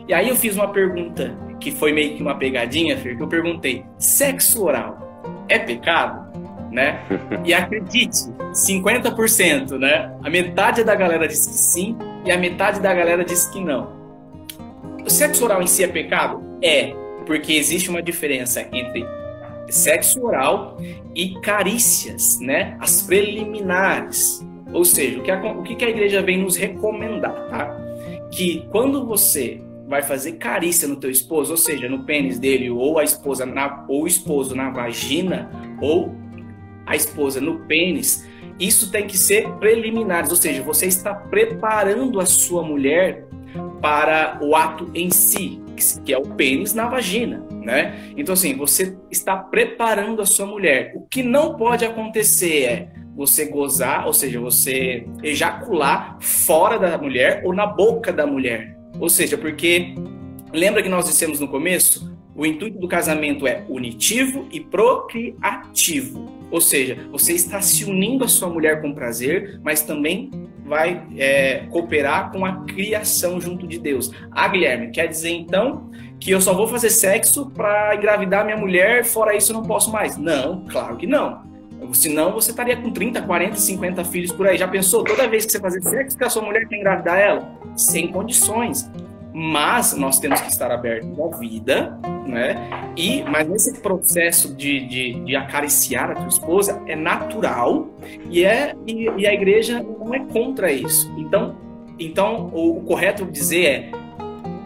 [0.09, 3.29] E aí eu fiz uma pergunta que foi meio que uma pegadinha, Fer, que eu
[3.29, 6.33] perguntei: sexo oral é pecado?
[6.71, 7.01] Né?
[7.45, 10.15] E acredite, 50%, né?
[10.23, 13.93] A metade da galera diz que sim e a metade da galera diz que não.
[15.05, 16.41] O sexo oral em si é pecado?
[16.63, 16.95] É,
[17.27, 19.05] porque existe uma diferença entre
[19.73, 20.77] sexo oral
[21.15, 22.77] e carícias, né?
[22.79, 24.47] As preliminares.
[24.73, 27.77] Ou seja, o que a, o que a igreja vem nos recomendar, tá?
[28.31, 32.99] Que quando você vai fazer carícia no teu esposo, ou seja, no pênis dele, ou
[32.99, 35.51] a esposa na, ou o esposo na vagina,
[35.81, 36.15] ou
[36.87, 38.27] a esposa no pênis,
[38.59, 43.27] isso tem que ser preliminares, ou seja, você está preparando a sua mulher
[43.81, 45.61] para o ato em si,
[46.05, 48.13] que é o pênis na vagina, né?
[48.17, 50.93] Então assim, você está preparando a sua mulher.
[50.95, 57.43] O que não pode acontecer é você gozar, ou seja, você ejacular fora da mulher
[57.45, 58.77] ou na boca da mulher.
[58.99, 59.95] Ou seja, porque
[60.53, 66.33] lembra que nós dissemos no começo, o intuito do casamento é unitivo e procriativo.
[66.51, 70.31] Ou seja, você está se unindo à sua mulher com prazer, mas também
[70.65, 74.13] vai é, cooperar com a criação junto de Deus.
[74.31, 79.05] Ah, Guilherme, quer dizer então que eu só vou fazer sexo para engravidar minha mulher,
[79.05, 80.17] fora isso eu não posso mais?
[80.17, 81.43] Não, claro que não.
[81.93, 84.57] Senão você estaria com 30, 40, 50 filhos por aí.
[84.57, 85.03] Já pensou?
[85.03, 87.59] Toda vez que você fazer sexo com a sua mulher quer engravidar ela?
[87.77, 88.89] Sem condições.
[89.35, 92.57] Mas nós temos que estar abertos à vida, né?
[92.97, 97.89] E, mas nesse processo de, de, de acariciar a tua esposa é natural
[98.31, 101.11] e, é, e, e a igreja não é contra isso.
[101.17, 101.57] Então,
[101.99, 103.91] então o, o correto dizer é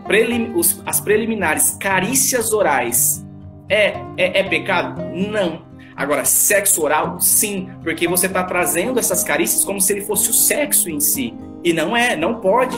[0.06, 3.24] prelim, os, as preliminares, carícias orais,
[3.68, 5.02] é, é, é pecado?
[5.14, 5.66] Não.
[5.96, 10.32] Agora, sexo oral, sim, porque você está trazendo essas carícias como se ele fosse o
[10.32, 11.34] sexo em si.
[11.64, 12.76] E não é, não pode.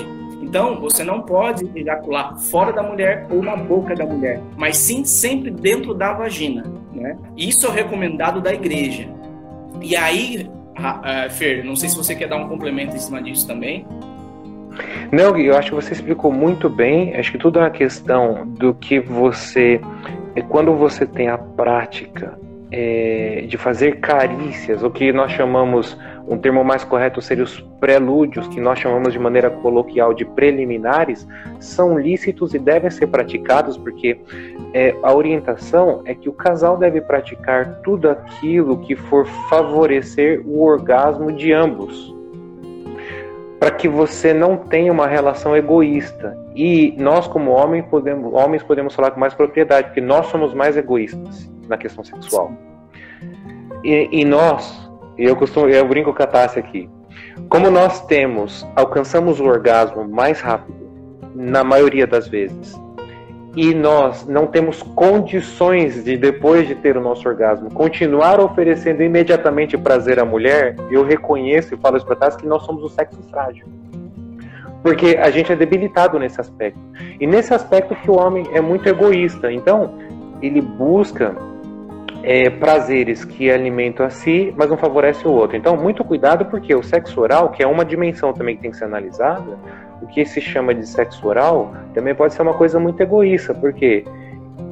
[0.49, 5.05] Então, você não pode ejacular fora da mulher ou na boca da mulher, mas sim
[5.05, 6.64] sempre dentro da vagina.
[6.90, 7.18] Né?
[7.36, 9.07] Isso é o recomendado da igreja.
[9.82, 10.51] E aí,
[11.32, 13.86] Fer, não sei se você quer dar um complemento em cima disso também.
[15.12, 17.14] Não, eu acho que você explicou muito bem.
[17.14, 19.82] Acho que tudo é uma questão do que você.
[20.49, 22.38] Quando você tem a prática
[22.72, 25.94] é, de fazer carícias, o que nós chamamos,
[26.29, 31.26] um termo mais correto seria os prelúdios, que nós chamamos de maneira coloquial de preliminares,
[31.59, 34.20] são lícitos e devem ser praticados, porque
[34.74, 40.62] é, a orientação é que o casal deve praticar tudo aquilo que for favorecer o
[40.62, 42.14] orgasmo de ambos.
[43.59, 46.37] Para que você não tenha uma relação egoísta.
[46.55, 50.76] E nós, como homem, podemos, homens, podemos falar com mais propriedade, porque nós somos mais
[50.76, 52.53] egoístas na questão sexual.
[53.83, 54.88] E, e nós,
[55.19, 56.89] eu costumo, eu brinco com a Tássia aqui,
[57.49, 60.79] como nós temos, alcançamos o orgasmo mais rápido,
[61.35, 62.79] na maioria das vezes,
[63.57, 69.77] e nós não temos condições de, depois de ter o nosso orgasmo, continuar oferecendo imediatamente
[69.77, 73.19] prazer à mulher, eu reconheço e falo isso para trás que nós somos o sexo
[73.31, 73.66] frágil.
[74.83, 76.79] Porque a gente é debilitado nesse aspecto.
[77.19, 79.51] E nesse aspecto que o homem é muito egoísta.
[79.51, 79.93] Então,
[80.41, 81.35] ele busca
[82.23, 85.57] é, prazeres que alimentam a si, mas não favorece o outro.
[85.57, 88.77] Então, muito cuidado, porque o sexo oral, que é uma dimensão também que tem que
[88.77, 89.59] ser analisada,
[90.03, 94.05] o que se chama de sexo oral também pode ser uma coisa muito egoísta, porque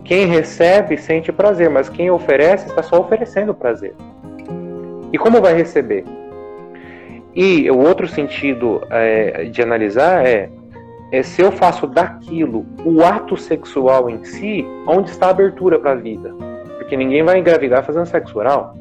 [0.04, 3.94] quem recebe sente prazer, mas quem oferece está só oferecendo prazer.
[5.12, 6.04] E como vai receber?
[7.34, 10.48] E o outro sentido é, de analisar é,
[11.12, 15.92] é se eu faço daquilo o ato sexual em si, onde está a abertura para
[15.92, 16.34] a vida?
[16.86, 18.76] Porque ninguém vai engravidar fazendo sexo oral.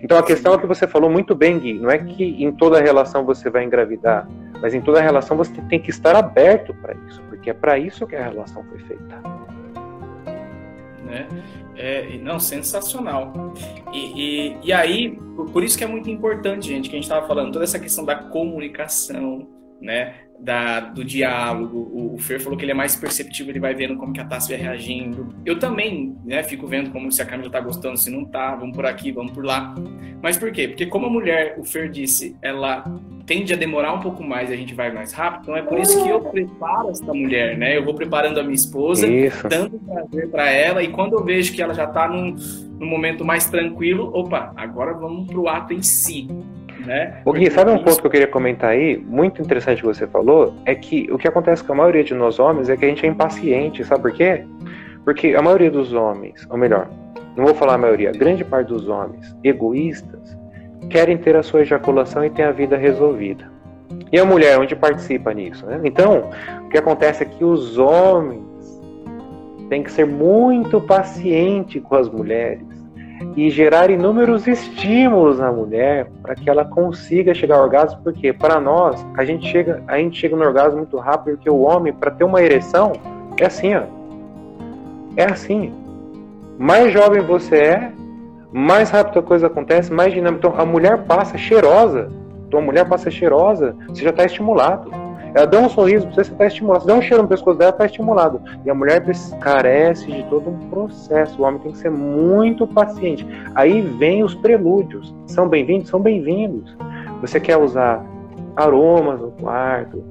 [0.00, 2.80] Então a questão é que você falou muito bem, Gui, não é que em toda
[2.80, 4.28] relação você vai engravidar,
[4.62, 8.06] mas em toda relação você tem que estar aberto para isso, porque é para isso
[8.06, 9.20] que a relação foi feita.
[11.04, 11.26] Né?
[11.76, 13.32] É, não, sensacional.
[13.92, 15.18] E, e, e, aí,
[15.52, 18.04] por isso que é muito importante, gente, que a gente estava falando, toda essa questão
[18.04, 19.48] da comunicação,
[19.80, 20.14] né?
[20.38, 21.78] Da, do diálogo.
[21.78, 24.24] O, o Fer falou que ele é mais perceptivo, ele vai vendo como que a
[24.24, 25.34] Tassi vai reagindo.
[25.44, 28.76] Eu também, né, fico vendo como se a Camila tá gostando, se não tá, vamos
[28.76, 29.74] por aqui, vamos por lá.
[30.22, 30.68] Mas por quê?
[30.68, 32.84] Porque como a mulher, o Fer disse, ela
[33.26, 35.78] tende a demorar um pouco mais e a gente vai mais rápido, então é por
[35.78, 37.76] isso que eu preparo essa mulher, né?
[37.76, 39.46] Eu vou preparando a minha esposa, isso.
[39.48, 42.36] dando prazer para ela, e quando eu vejo que ela já tá num,
[42.78, 46.28] num momento mais tranquilo, opa, agora vamos pro ato em si.
[46.86, 47.20] Né?
[47.24, 50.54] O Gui, sabe um ponto que eu queria comentar aí, muito interessante que você falou,
[50.64, 53.04] é que o que acontece com a maioria de nós homens é que a gente
[53.04, 54.44] é impaciente, sabe por quê?
[55.04, 56.88] Porque a maioria dos homens, ou melhor,
[57.36, 60.36] não vou falar a maioria, a grande parte dos homens egoístas,
[60.88, 63.50] querem ter a sua ejaculação e ter a vida resolvida.
[64.12, 65.66] E a mulher, onde participa nisso?
[65.66, 65.80] Né?
[65.84, 66.30] Então,
[66.64, 68.46] o que acontece é que os homens
[69.68, 72.75] têm que ser muito pacientes com as mulheres
[73.36, 78.60] e gerar inúmeros estímulos na mulher para que ela consiga chegar ao orgasmo, porque para
[78.60, 82.10] nós a gente chega, a gente chega no orgasmo muito rápido, porque o homem para
[82.10, 82.92] ter uma ereção
[83.38, 83.82] é assim, ó.
[85.16, 85.72] É assim.
[86.58, 87.92] Mais jovem você é,
[88.52, 90.46] mais rápido a coisa acontece, mais dinâmico.
[90.46, 92.10] Então a mulher passa cheirosa.
[92.46, 94.90] Então a mulher passa cheirosa, você já está estimulado.
[95.36, 96.84] Ela dá um sorriso você está estimulado.
[96.84, 98.40] Você dá um cheiro no pescoço dela, está estimulado.
[98.64, 99.04] E a mulher
[99.38, 101.42] carece de todo um processo.
[101.42, 103.26] O homem tem que ser muito paciente.
[103.54, 105.14] Aí vem os prelúdios.
[105.26, 105.90] São bem-vindos?
[105.90, 106.74] São bem-vindos.
[107.20, 108.02] Você quer usar
[108.56, 110.02] aromas no quarto,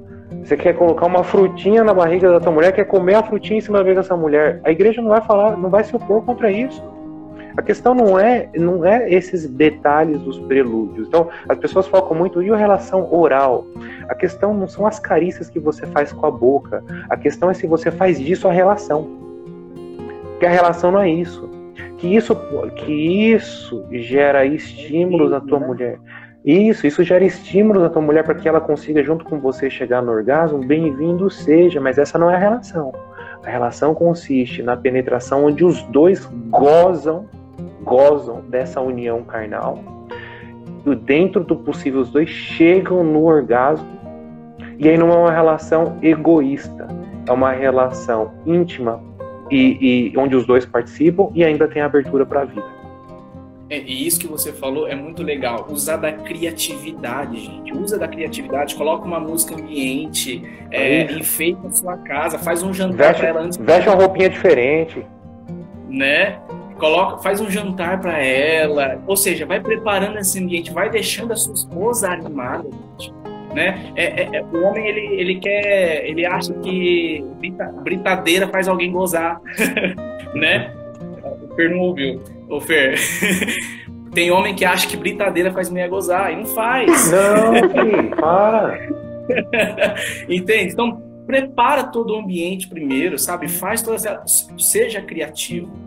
[0.43, 3.61] você quer colocar uma frutinha na barriga da tua mulher, quer comer a frutinha em
[3.61, 4.61] cima da barriga dessa mulher.
[4.63, 6.83] A igreja não vai falar, não vai se opor contra isso.
[7.57, 11.07] A questão não é, não é esses detalhes dos prelúdios.
[11.07, 13.65] Então, as pessoas focam muito e a relação oral.
[14.09, 16.83] A questão não são as carícias que você faz com a boca.
[17.09, 19.07] A questão é se você faz disso a relação.
[20.39, 21.49] Que a relação não é isso.
[21.97, 22.35] Que isso,
[22.75, 25.97] que isso gera estímulos na tua mulher.
[26.43, 30.01] Isso, isso gera estímulos na tua mulher para que ela consiga, junto com você, chegar
[30.01, 30.59] no orgasmo.
[30.59, 32.91] Bem-vindo seja, mas essa não é a relação.
[33.43, 37.25] A relação consiste na penetração onde os dois gozam
[37.85, 39.79] gozam dessa união carnal.
[40.85, 43.87] E dentro do possível, os dois chegam no orgasmo.
[44.77, 46.87] E aí não é uma relação egoísta,
[47.25, 49.01] é uma relação íntima
[49.49, 52.75] e, e onde os dois participam e ainda tem abertura para a vida.
[53.69, 55.65] É, e isso que você falou é muito legal.
[55.69, 57.73] Usar da criatividade, gente.
[57.73, 63.15] Usa da criatividade, coloca uma música ambiente, é, enfeita a sua casa, faz um jantar
[63.15, 63.57] para ela antes.
[63.57, 65.03] Veste uma roupinha diferente.
[65.89, 66.37] Né?
[66.77, 71.35] Coloca, faz um jantar para ela, ou seja, vai preparando esse ambiente, vai deixando a
[71.35, 72.67] sua esposa animada,
[72.99, 73.13] gente,
[73.53, 73.91] né?
[73.95, 77.25] É, é, é, o homem ele, ele quer, ele acha que
[77.83, 79.39] britadeira faz alguém gozar,
[80.35, 80.73] né?
[81.49, 82.97] O Fer não ouviu, o Fer.
[84.13, 87.11] Tem homem que acha que britadeira faz mulher gozar e não faz.
[87.11, 88.79] Não, filho, para.
[90.29, 90.71] Entende?
[90.71, 93.49] Então prepara todo o ambiente primeiro, sabe?
[93.49, 94.23] Faz toda essa,
[94.57, 95.84] seja criativo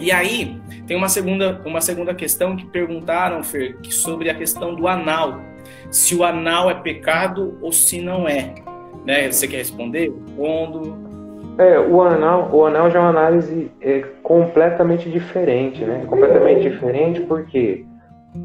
[0.00, 4.88] e aí, tem uma segunda, uma segunda questão que perguntaram, Fer, sobre a questão do
[4.88, 5.40] anal.
[5.90, 8.54] Se o anal é pecado ou se não é.
[9.04, 9.30] Né?
[9.30, 10.10] Você quer responder?
[10.10, 11.10] Respondo.
[11.58, 16.04] É, o anal, o anal já é uma análise é, completamente diferente, né?
[16.06, 17.84] Completamente diferente porque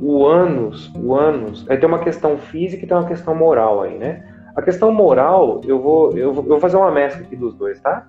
[0.02, 3.98] o ânus, o ânus, é, tem uma questão física e tem uma questão moral aí,
[3.98, 4.24] né?
[4.56, 7.80] A questão moral, eu vou, eu vou, eu vou fazer uma mescla aqui dos dois,
[7.80, 8.08] tá?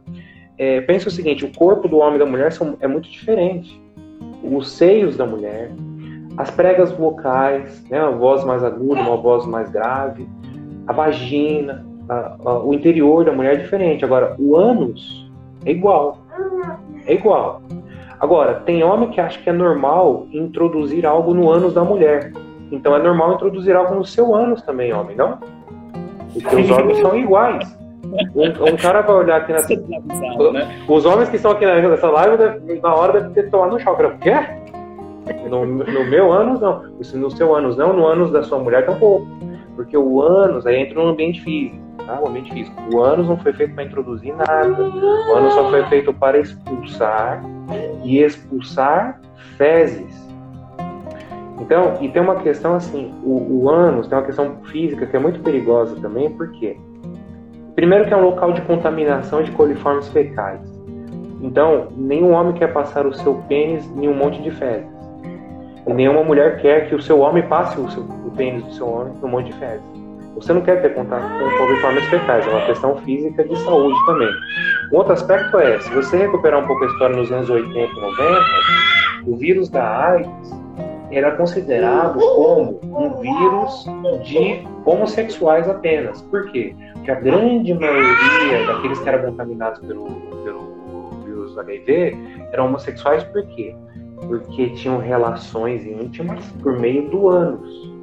[0.58, 3.80] É, pensa o seguinte: o corpo do homem e da mulher são, é muito diferente.
[4.42, 5.70] Os seios da mulher,
[6.36, 10.28] as pregas vocais, né, uma voz mais aguda, uma voz mais grave,
[10.86, 14.04] a vagina, a, a, o interior da mulher é diferente.
[14.04, 15.30] Agora, o ânus
[15.64, 16.18] É igual.
[17.06, 17.62] É igual.
[18.20, 22.32] Agora, tem homem que acha que é normal introduzir algo no ânus da mulher.
[22.70, 25.38] Então é normal introduzir algo no seu ânus também, homem, não?
[26.32, 27.76] Porque os órgãos são iguais.
[28.34, 29.74] Um, um cara vai olhar aqui nessa.
[30.52, 30.84] né?
[30.88, 34.02] Os homens que estão aqui nessa live, deve- na hora deve ter tomado no choque.
[34.04, 34.34] O quê?
[35.50, 36.82] No, no meu ânus, não.
[37.14, 37.92] No seu ânus, não.
[37.92, 39.26] No ânus da sua mulher, tampouco.
[39.74, 41.76] Porque o ânus, aí entra no ambiente físico,
[42.06, 42.18] tá?
[42.22, 42.76] O ambiente físico.
[42.94, 44.82] O ânus não foi feito para introduzir nada.
[44.82, 47.42] O ânus só foi feito para expulsar
[48.04, 49.20] e expulsar
[49.58, 50.26] fezes.
[51.60, 55.18] Então, e tem uma questão assim, o, o ânus tem uma questão física que é
[55.18, 56.76] muito perigosa também, por quê?
[57.76, 60.60] Primeiro que é um local de contaminação de coliformes fecais.
[61.42, 64.88] Então, nenhum homem quer passar o seu pênis em um monte de fezes.
[65.86, 68.88] E nenhuma mulher quer que o seu homem passe o, seu, o pênis do seu
[68.88, 69.84] homem em um monte de fezes.
[70.34, 74.30] Você não quer ter contato com coliformes fecais, é uma questão física de saúde também.
[74.92, 78.00] Um outro aspecto é, se você recuperar um pouco a história nos anos 80 e
[78.00, 78.40] 90,
[79.26, 80.65] o vírus da AIDS
[81.10, 83.84] era considerado como um vírus
[84.24, 86.20] de homossexuais apenas.
[86.22, 86.74] Por quê?
[86.94, 90.06] Porque a grande maioria daqueles que eram contaminados pelo,
[90.44, 92.16] pelo vírus HIV
[92.52, 93.74] eram homossexuais por quê?
[94.26, 97.96] Porque tinham relações íntimas por meio do ânus.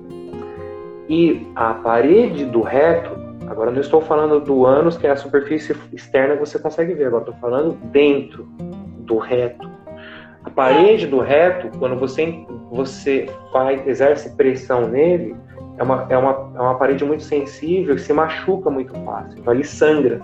[1.10, 3.12] E a parede do reto,
[3.47, 7.08] agora não estou falando do ânus, que é a superfície externa que você consegue ver,
[7.08, 8.47] agora estou falando dentro
[8.99, 9.72] do reto.
[10.44, 15.36] A parede do reto, quando você, você faz, exerce pressão nele,
[15.78, 19.39] é uma, é, uma, é uma parede muito sensível e se machuca muito fácil.
[19.39, 20.22] Então ele sangra.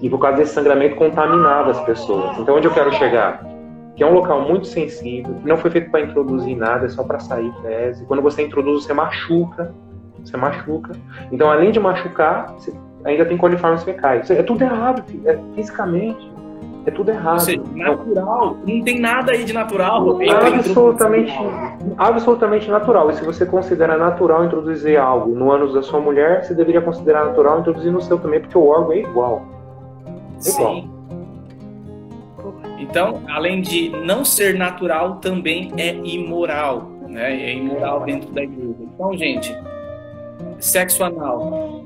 [0.00, 2.38] E por causa desse sangramento contaminava as pessoas.
[2.38, 3.44] Então onde eu quero chegar?
[3.96, 7.02] Que é um local muito sensível, que não foi feito para introduzir nada, é só
[7.02, 8.06] para sair fezes.
[8.06, 9.74] Quando você introduz, você machuca.
[10.24, 10.92] Você machuca.
[11.32, 12.54] Então, além de machucar,
[13.04, 14.30] ainda tem coliformes fecais.
[14.30, 16.27] É tudo errado, é fisicamente.
[16.88, 17.40] É tudo errado.
[17.40, 18.56] Seja, Não- natural.
[18.66, 20.22] Não tem nada aí de natural.
[20.22, 21.32] entre absolutamente,
[21.98, 23.10] absolutamente natural.
[23.10, 27.26] E se você considera natural introduzir algo no ânus da sua mulher, você deveria considerar
[27.26, 29.42] natural introduzir no seu também, porque o órgão é igual.
[30.44, 30.74] É igual.
[30.74, 30.90] Sim.
[32.78, 37.34] Então, além de não ser natural, também é imoral, né?
[37.34, 38.76] É imoral dentro da igreja.
[38.80, 39.54] Então, gente,
[40.58, 41.82] sexo anal.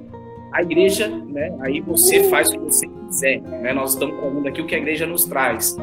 [0.53, 1.55] A igreja, né?
[1.61, 3.73] Aí você faz o que você quiser, né?
[3.73, 5.77] Nós estamos falando aqui o que a igreja nos traz.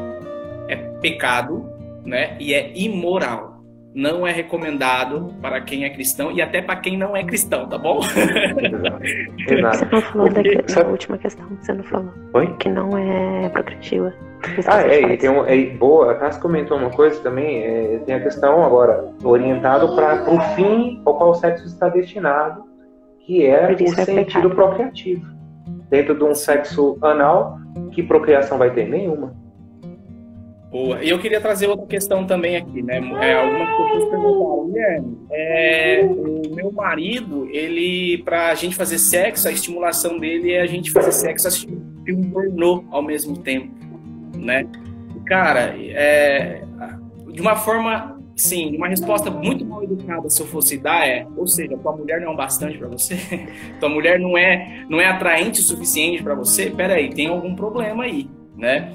[0.68, 1.64] É pecado,
[2.04, 2.36] né?
[2.38, 3.50] E é imoral.
[3.92, 7.76] Não é recomendado para quem é cristão e até para quem não é cristão, tá
[7.76, 7.98] bom?
[7.98, 9.02] Exato.
[9.52, 9.78] Exato.
[9.78, 12.12] Você não falou da, Porque- da última questão que você não falou.
[12.34, 12.54] Oi?
[12.60, 14.14] Que não é progressiva.
[14.42, 14.62] Ah, que é,
[15.02, 15.12] faz.
[15.12, 18.64] e tem um, é, boa, a Tassi comentou uma coisa também, é, tem a questão
[18.64, 22.62] agora, orientado para o fim ao qual o sexo está destinado,
[23.26, 24.54] que é Por o é sentido pecado.
[24.54, 25.26] procriativo.
[25.88, 27.58] Dentro de um sexo anal,
[27.92, 28.88] que procriação vai ter?
[28.88, 29.34] Nenhuma.
[30.70, 31.02] Boa.
[31.02, 32.98] E eu queria trazer outra questão também aqui, né?
[33.20, 39.52] É, algumas pessoas perguntaram, Guilherme, é, o meu marido, ele, pra gente fazer sexo, a
[39.52, 43.74] estimulação dele é a gente fazer sexo assistindo filme pornô ao mesmo tempo,
[44.36, 44.64] né?
[45.26, 46.62] Cara, é,
[47.32, 51.46] de uma forma, sim, uma resposta muito mal educada se eu fosse dar é, ou
[51.46, 53.16] seja, tua mulher não é um bastante pra você,
[53.78, 58.04] tua mulher não é, não é atraente o suficiente pra você, peraí, tem algum problema
[58.04, 58.94] aí, né?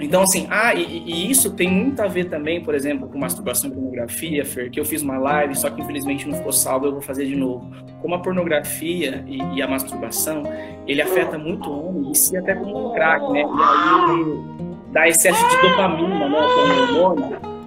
[0.00, 3.68] Então, assim, ah, e, e isso tem muito a ver também, por exemplo, com masturbação
[3.68, 6.92] e pornografia, Fer, que eu fiz uma live, só que infelizmente não ficou salvo, eu
[6.92, 7.68] vou fazer de novo.
[8.00, 10.44] Como a pornografia e, e a masturbação,
[10.86, 13.40] ele afeta muito o homem, e se até como um crack, né?
[13.40, 16.38] E aí dá excesso de dopamina, né?
[16.38, 17.57] Que hormônio.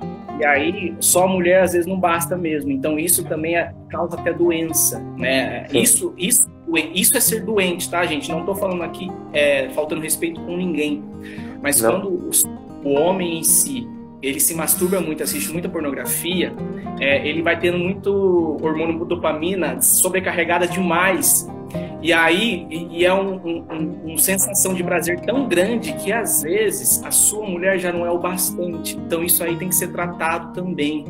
[0.41, 2.71] E aí, só a mulher às vezes não basta mesmo.
[2.71, 5.67] Então, isso também é- causa até doença, né?
[5.69, 5.79] Sim.
[5.79, 6.51] Isso, isso,
[6.95, 8.31] isso é ser doente, tá, gente?
[8.31, 11.03] Não tô falando aqui é, faltando respeito com ninguém.
[11.61, 11.91] Mas Não.
[11.91, 12.43] quando os-
[12.83, 13.87] o homem em si
[14.19, 16.51] ele se masturba muito, assiste muita pornografia,
[16.99, 21.47] é, ele vai tendo muito hormônio dopamina sobrecarregada demais.
[22.01, 26.11] E aí e, e é uma um, um- um sensação de prazer tão grande que
[26.11, 28.97] às vezes a sua mulher já não é o bastante.
[28.97, 31.05] Então isso aí tem que ser tratado também.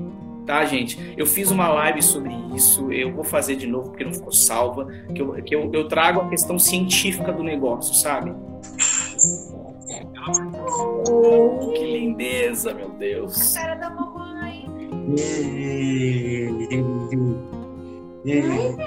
[0.45, 1.13] Tá, gente?
[1.15, 4.87] Eu fiz uma live sobre isso, eu vou fazer de novo porque não ficou salva,
[5.13, 8.33] que eu, que eu, eu trago a questão científica do negócio, sabe?
[11.09, 13.53] Oh, que lindeza, meu Deus.
[13.53, 14.65] Cara da mamãe.
[18.23, 18.77] Oi, Maria.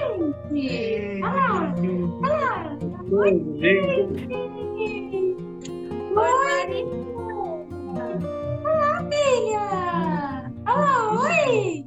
[9.11, 10.51] Filha!
[10.65, 11.83] Olá, oi!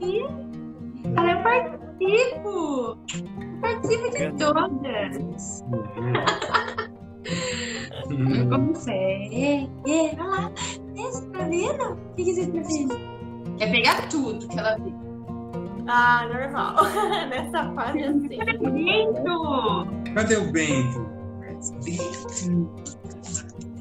[0.00, 0.22] Oi?
[1.16, 2.96] Ah, eu participo!
[3.40, 5.64] Eu participo de todas!
[8.48, 8.92] começar.
[8.92, 10.52] É, é, vai lá.
[10.94, 11.94] Esse tá vendo?
[11.94, 12.94] O que, que você tá vendo?
[13.58, 15.11] Quer pegar tudo que ela vê.
[15.86, 16.76] Ah, normal.
[17.28, 18.38] Nessa fase assim.
[20.14, 21.10] Cadê o Bento?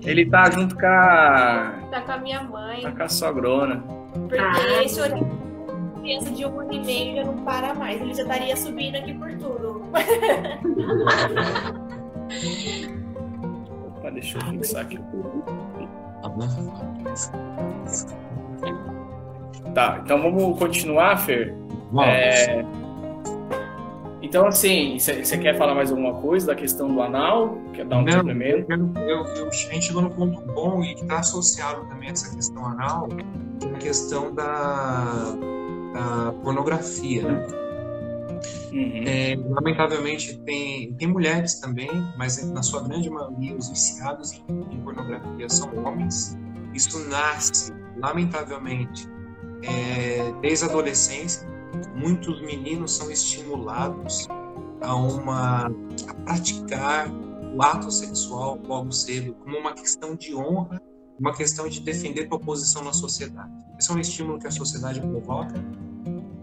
[0.04, 2.82] Ele tá junto com a, Tá com a minha mãe.
[2.82, 3.84] tá com a sogrona.
[4.14, 4.84] Porque Ah.
[4.84, 5.00] esse
[6.02, 8.02] criança de um ano e meio já não para mais.
[8.02, 9.84] Ele já estaria subindo aqui por tudo.
[13.88, 15.00] Opa, deixa eu fixar aqui.
[19.74, 21.56] Tá, então vamos continuar, Fer?
[21.92, 22.10] Vamos.
[22.10, 22.66] É,
[24.22, 27.58] Então, assim, você quer falar mais alguma coisa da questão do anal?
[27.74, 31.02] Quer dar um Não, eu, eu, eu- a gente chegou no ponto bom e que
[31.02, 33.10] está associado também a essa questão anal,
[33.60, 35.36] que é a questão da,
[35.94, 37.48] da pornografia, né?
[38.72, 39.04] Uhum.
[39.06, 44.80] É, lamentavelmente tem, tem mulheres também, mas na sua grande maioria os viciados em, em
[44.82, 46.38] pornografia são homens.
[46.74, 49.08] Isso nasce, lamentavelmente,
[49.64, 51.48] é, desde a adolescência.
[51.96, 54.28] Muitos meninos são estimulados
[54.82, 55.72] a uma
[56.08, 57.10] a praticar
[57.54, 60.82] o ato sexual logo cedo como uma questão de honra,
[61.20, 63.52] uma questão de defender tua posição na sociedade.
[63.78, 65.64] Esse é um estímulo que a sociedade provoca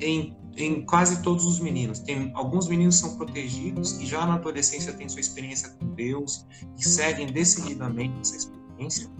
[0.01, 1.99] em, em quase todos os meninos.
[2.01, 6.47] Tem alguns meninos são protegidos e já na adolescência têm sua experiência com Deus
[6.77, 9.11] e seguem decididamente essa experiência.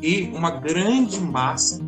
[0.00, 1.80] E uma grande massa,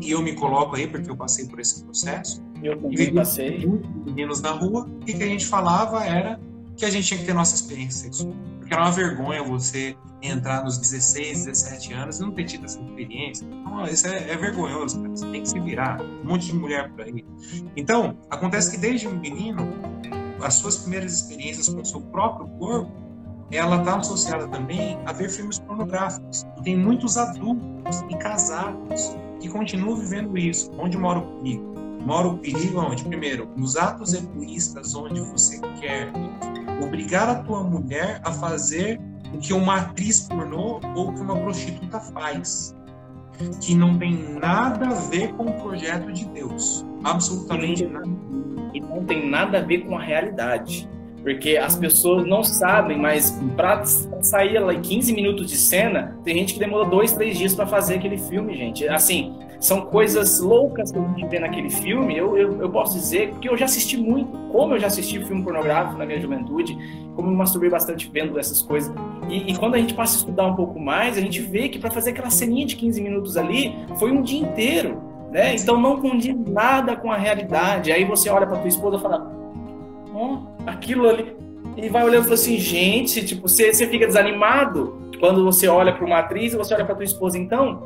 [0.00, 3.66] e eu me coloco aí porque eu passei por esse processo, Eu também passei.
[4.06, 6.40] meninos na rua e que a gente falava era
[6.76, 8.34] que a gente tinha que ter nossa experiência sexual.
[8.58, 12.80] Porque era uma vergonha você entrar nos 16, 17 anos e não ter tido essa
[12.80, 13.46] experiência.
[13.46, 15.16] Então, isso é, é vergonhoso, cara.
[15.16, 16.00] Você tem que se virar.
[16.00, 17.24] Um monte de mulher por aí.
[17.76, 19.68] Então, acontece que desde um menino,
[20.42, 22.92] as suas primeiras experiências com o seu próprio corpo,
[23.50, 26.46] ela está associada também a ver filmes pornográficos.
[26.58, 30.70] E tem muitos adultos e casados que continuam vivendo isso.
[30.78, 31.74] Onde mora o perigo?
[32.04, 33.04] Mora o perigo onde?
[33.04, 36.10] Primeiro, nos atos egoístas, onde você quer
[36.82, 39.00] obrigar a tua mulher a fazer
[39.34, 42.74] o que uma atriz pornô ou que uma prostituta faz.
[43.60, 46.84] Que não tem nada a ver com o projeto de Deus.
[47.04, 48.08] Absolutamente nada.
[48.74, 50.88] E não tem nada a ver com a realidade.
[51.28, 56.34] Porque as pessoas não sabem, mas pra sair lá em 15 minutos de cena, tem
[56.34, 58.88] gente que demorou dois, três dias para fazer aquele filme, gente.
[58.88, 62.16] Assim, são coisas loucas que a gente vê naquele filme.
[62.16, 65.42] Eu, eu, eu posso dizer, porque eu já assisti muito, como eu já assisti filme
[65.42, 66.72] pornográfico na minha juventude,
[67.14, 68.90] como eu me masturbei bastante vendo essas coisas.
[69.28, 71.78] E, e quando a gente passa a estudar um pouco mais, a gente vê que
[71.78, 75.02] para fazer aquela ceninha de 15 minutos ali, foi um dia inteiro.
[75.30, 75.54] Né?
[75.56, 77.92] Então não condiz nada com a realidade.
[77.92, 79.37] Aí você olha para tua esposa e fala:
[80.66, 81.36] Aquilo ali.
[81.76, 85.92] E vai olhando e fala assim: gente, tipo, você, você fica desanimado quando você olha
[85.92, 87.82] para uma atriz e você olha para tua esposa, então,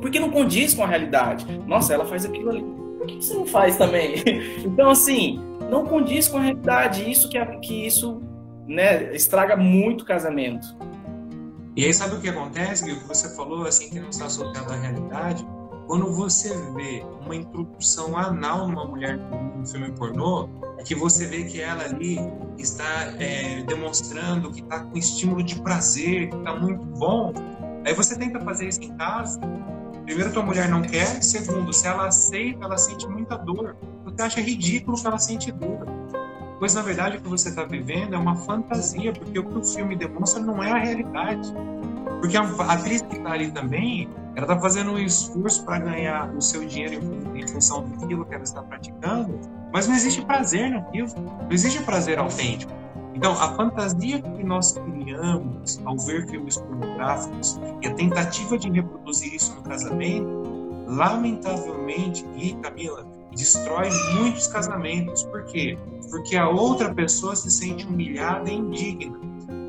[0.00, 1.46] porque não condiz com a realidade.
[1.66, 2.64] Nossa, ela faz aquilo ali.
[2.98, 4.14] Por que, você não faz também?
[4.64, 7.10] então, assim, não condiz com a realidade.
[7.10, 8.22] Isso que, é- que isso
[8.66, 10.66] né, estraga muito o casamento.
[11.76, 12.84] E aí sabe o que acontece?
[12.84, 15.44] Que você falou, assim, que não está associado à realidade?
[15.86, 21.44] Quando você vê uma introdução anal numa mulher num filme pornô, é que você vê
[21.44, 22.18] que ela ali
[22.58, 27.32] está é, demonstrando que está com estímulo de prazer, que está muito bom.
[27.84, 29.40] Aí você tenta fazer isso em casa.
[30.04, 31.22] Primeiro, tua mulher não quer.
[31.22, 33.76] Segundo, se ela aceita, ela sente muita dor.
[34.04, 35.86] Você acha ridículo que ela sente dor.
[36.58, 39.64] Pois, na verdade, o que você está vivendo é uma fantasia, porque o que o
[39.64, 41.52] filme demonstra não é a realidade.
[42.20, 46.40] Porque a atriz que está ali também, ela está fazendo um esforço para ganhar o
[46.40, 47.00] seu dinheiro
[47.34, 49.38] em, função daquilo que ela está praticando,
[49.72, 52.72] mas não existe prazer naquilo, não existe prazer autêntico.
[53.14, 59.32] Então, a fantasia que nós criamos ao ver filmes pornográficos e a tentativa de reproduzir
[59.32, 60.42] isso no casamento,
[60.88, 65.22] lamentavelmente, e Camila, destrói muitos casamentos.
[65.24, 65.78] Por quê?
[66.10, 69.16] Porque a outra pessoa se sente humilhada e indigna.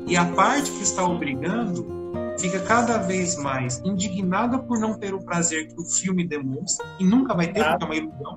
[0.08, 1.95] E a parte que está obrigando
[2.38, 7.04] fica cada vez mais indignada por não ter o prazer que o filme demonstra, e
[7.04, 8.36] nunca vai ter, porque é uma ilusão.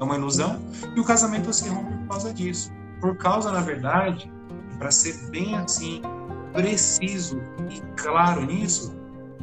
[0.00, 0.60] É uma ilusão.
[0.96, 2.72] E o casamento se rompe por causa disso.
[3.00, 4.30] Por causa, na verdade,
[4.78, 6.02] para ser bem assim,
[6.52, 8.94] preciso e claro nisso,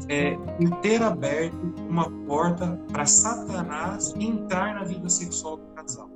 [0.09, 0.37] é
[0.81, 1.55] ter aberto
[1.89, 6.09] uma porta para Satanás entrar na vida sexual do casal.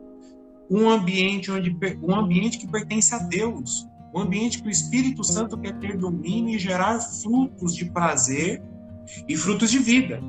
[0.70, 5.58] Um ambiente onde um ambiente que pertence a Deus, um ambiente que o Espírito Santo
[5.58, 8.62] quer ter domínio e gerar frutos de prazer
[9.28, 10.20] e frutos de vida.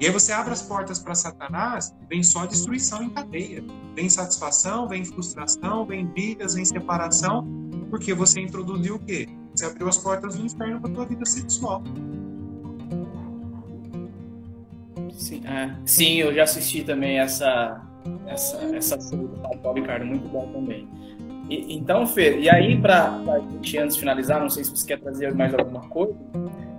[0.00, 3.62] E aí você abre as portas para Satanás, vem só destruição em cadeia.
[3.94, 7.46] Vem insatisfação, vem frustração, vem brigas, vem separação,
[7.90, 9.28] porque você introduziu o quê?
[9.54, 11.82] Você abriu as portas do inferno para tua vida sexual.
[15.12, 15.76] Sim, é.
[15.84, 17.86] Sim, eu já assisti também essa
[18.26, 20.88] essa essa série do Paulo Ricardo, muito bom também.
[21.50, 25.00] E, então, Fer, e aí para a gente antes finalizar, não sei se você quer
[25.00, 26.14] trazer mais alguma coisa,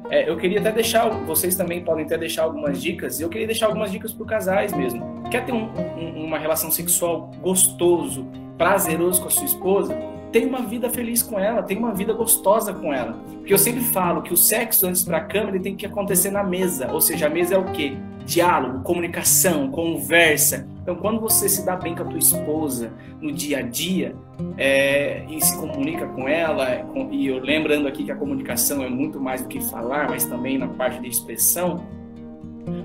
[0.09, 3.67] é, eu queria até deixar, vocês também podem até deixar algumas dicas, eu queria deixar
[3.67, 5.23] algumas dicas para casais mesmo.
[5.29, 8.25] Quer ter um, um, uma relação sexual gostoso,
[8.57, 10.10] prazeroso com a sua esposa?
[10.31, 13.13] Tem uma vida feliz com ela, tem uma vida gostosa com ela.
[13.37, 16.31] Porque eu sempre falo que o sexo antes para a cama ele tem que acontecer
[16.31, 17.97] na mesa, ou seja, a mesa é o quê?
[18.25, 20.67] diálogo, comunicação, conversa.
[20.81, 24.15] Então, quando você se dá bem com a tua esposa no dia a dia
[24.57, 26.67] é, e se comunica com ela,
[27.11, 30.57] e eu lembrando aqui que a comunicação é muito mais do que falar, mas também
[30.57, 31.83] na parte de expressão,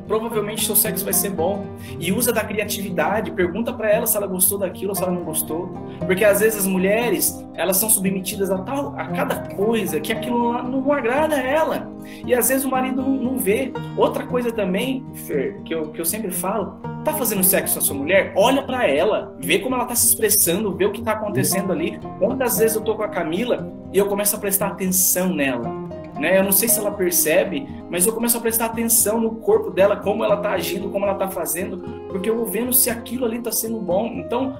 [0.07, 1.67] provavelmente seu sexo vai ser bom.
[1.99, 5.25] E usa da criatividade, pergunta para ela se ela gostou daquilo ou se ela não
[5.25, 5.69] gostou.
[6.05, 10.53] Porque às vezes as mulheres, elas são submetidas a tal a cada coisa que aquilo
[10.53, 11.91] não, não agrada a ela.
[12.25, 13.73] E às vezes o marido não, não vê.
[13.97, 17.83] Outra coisa também, Fer, que eu, que eu sempre falo, tá fazendo sexo com a
[17.83, 21.13] sua mulher, olha para ela, vê como ela tá se expressando, vê o que tá
[21.13, 21.99] acontecendo ali.
[22.19, 25.86] Quantas vezes eu tô com a Camila e eu começo a prestar atenção nela
[26.19, 26.39] né?
[26.39, 29.97] Eu não sei se ela percebe, mas eu começo a prestar atenção no corpo dela,
[29.97, 33.39] como ela está agindo, como ela está fazendo, porque eu vou vendo se aquilo ali
[33.39, 34.07] está sendo bom.
[34.07, 34.59] Então,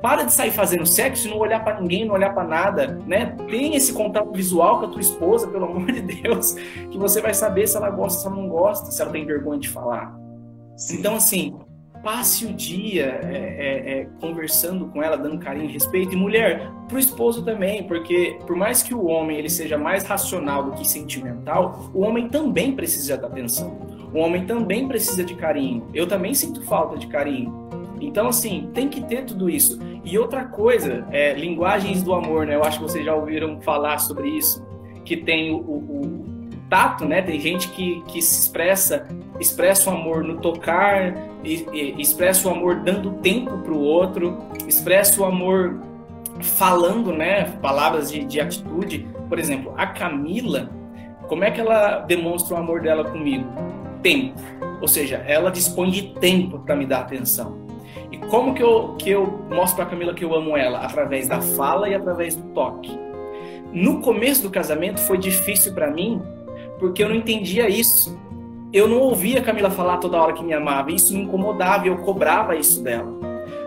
[0.00, 3.36] para de sair fazendo sexo e não olhar para ninguém, não olhar para nada, né?
[3.48, 6.54] Tem esse contato visual com a tua esposa, pelo amor de Deus,
[6.90, 9.60] que você vai saber se ela gosta, se ela não gosta, se ela tem vergonha
[9.60, 10.16] de falar.
[10.76, 10.98] Sim.
[10.98, 11.56] Então, assim,
[12.02, 16.12] passe o dia é, é, é, conversando com ela, dando carinho respeito.
[16.12, 20.04] E mulher, para o esposo também, porque por mais que o homem ele seja mais
[20.04, 23.78] racional do que sentimental, o homem também precisa de atenção.
[24.12, 25.86] O homem também precisa de carinho.
[25.92, 27.68] Eu também sinto falta de carinho.
[28.00, 29.78] Então, assim, tem que ter tudo isso.
[30.04, 32.54] E outra coisa, é, linguagens do amor, né?
[32.54, 34.64] Eu acho que vocês já ouviram falar sobre isso,
[35.04, 36.28] que tem o, o,
[36.68, 37.22] tato, né?
[37.22, 39.06] Tem gente que, que se expressa,
[39.40, 41.14] expressa o amor no tocar,
[41.44, 45.80] expressa o amor dando tempo para o outro, expressa o amor
[46.40, 47.56] falando, né?
[47.62, 49.06] Palavras de, de atitude.
[49.28, 50.70] Por exemplo, a Camila,
[51.28, 53.46] como é que ela demonstra o amor dela comigo?
[54.02, 54.40] Tempo.
[54.80, 57.66] Ou seja, ela dispõe de tempo para me dar atenção.
[58.10, 60.78] E como que eu, que eu mostro para a Camila que eu amo ela?
[60.78, 62.98] Através da fala e através do toque.
[63.72, 66.22] No começo do casamento foi difícil para mim
[66.78, 68.18] porque eu não entendia isso.
[68.72, 71.88] Eu não ouvia a Camila falar toda hora que me amava, isso me incomodava e
[71.88, 73.08] eu cobrava isso dela.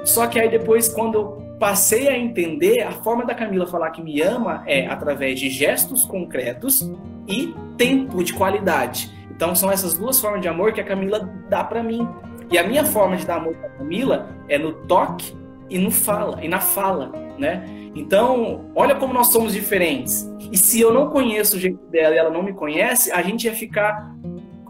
[0.04, 4.02] Só que aí depois, quando eu passei a entender, a forma da Camila falar que
[4.02, 6.92] me ama é através de gestos concretos
[7.28, 9.12] e tempo de qualidade.
[9.32, 12.08] Então são essas duas formas de amor que a Camila dá para mim.
[12.52, 15.36] E a minha forma de dar amor para Camila é no toque
[15.70, 17.64] e no fala, e na fala, né?
[17.96, 20.30] Então, olha como nós somos diferentes.
[20.52, 23.46] E se eu não conheço o jeito dela e ela não me conhece, a gente
[23.46, 24.14] ia ficar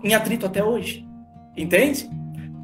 [0.03, 1.07] em atrito até hoje.
[1.55, 2.09] Entende?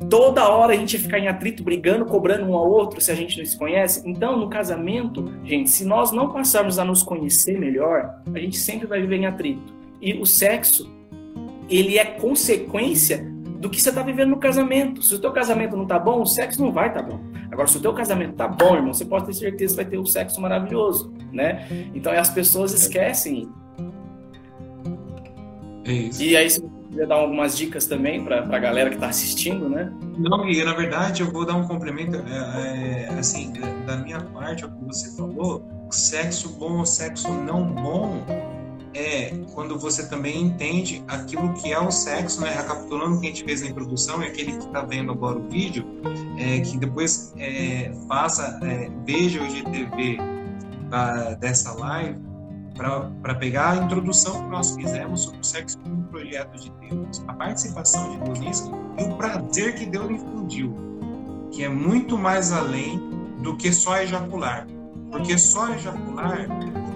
[0.10, 3.16] Toda hora a gente ia ficar em atrito, brigando, cobrando um ao outro se a
[3.16, 4.04] gente não se conhece.
[4.06, 8.86] Então, no casamento, gente, se nós não passarmos a nos conhecer melhor, a gente sempre
[8.88, 9.74] vai viver em atrito.
[10.00, 10.90] E o sexo,
[11.68, 13.26] ele é consequência
[13.60, 15.02] do que você está vivendo no casamento.
[15.02, 17.20] Se o teu casamento não está bom, o sexo não vai estar tá bom.
[17.52, 19.98] Agora, se o teu casamento tá bom, irmão, você pode ter certeza que vai ter
[19.98, 21.68] um sexo maravilhoso, né?
[21.96, 23.50] Então, as pessoas esquecem.
[25.86, 26.22] É isso.
[26.22, 26.48] E aí,
[27.06, 29.92] dar algumas dicas também para a galera que está assistindo, né?
[30.18, 33.54] Não, e na verdade eu vou dar um complemento, é, é, assim,
[33.86, 38.26] da minha parte, ao que você falou, sexo bom ou sexo não bom
[38.94, 42.50] é quando você também entende aquilo que é o sexo, né?
[42.50, 45.48] Recapitulando o que a gente fez na introdução, é aquele que está vendo agora o
[45.48, 45.86] vídeo,
[46.40, 50.18] é, que depois é, faça, é, veja o GTV
[50.90, 52.27] da, dessa live
[52.78, 57.24] para pegar a introdução que nós fizemos sobre o sexo como um projeto de Deus,
[57.28, 60.78] a participação de Deus e o prazer que Deus infundiu,
[61.52, 63.00] que é muito mais além
[63.42, 64.68] do que só ejacular.
[65.12, 66.48] Porque só ejacular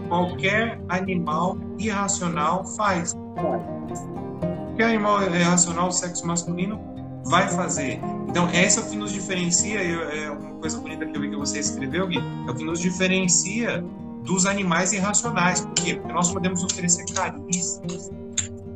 [0.08, 3.16] qualquer animal irracional faz.
[3.36, 6.80] Qualquer animal irracional do sexo masculino
[7.26, 8.00] vai fazer.
[8.28, 11.36] Então, essa é o que nos diferencia, é uma coisa bonita que eu vi que
[11.36, 13.84] você escreveu, Gui, é o que nos diferencia
[14.24, 15.62] dos animais irracionais.
[15.62, 15.96] Por quê?
[15.96, 18.12] Porque nós podemos oferecer carícias,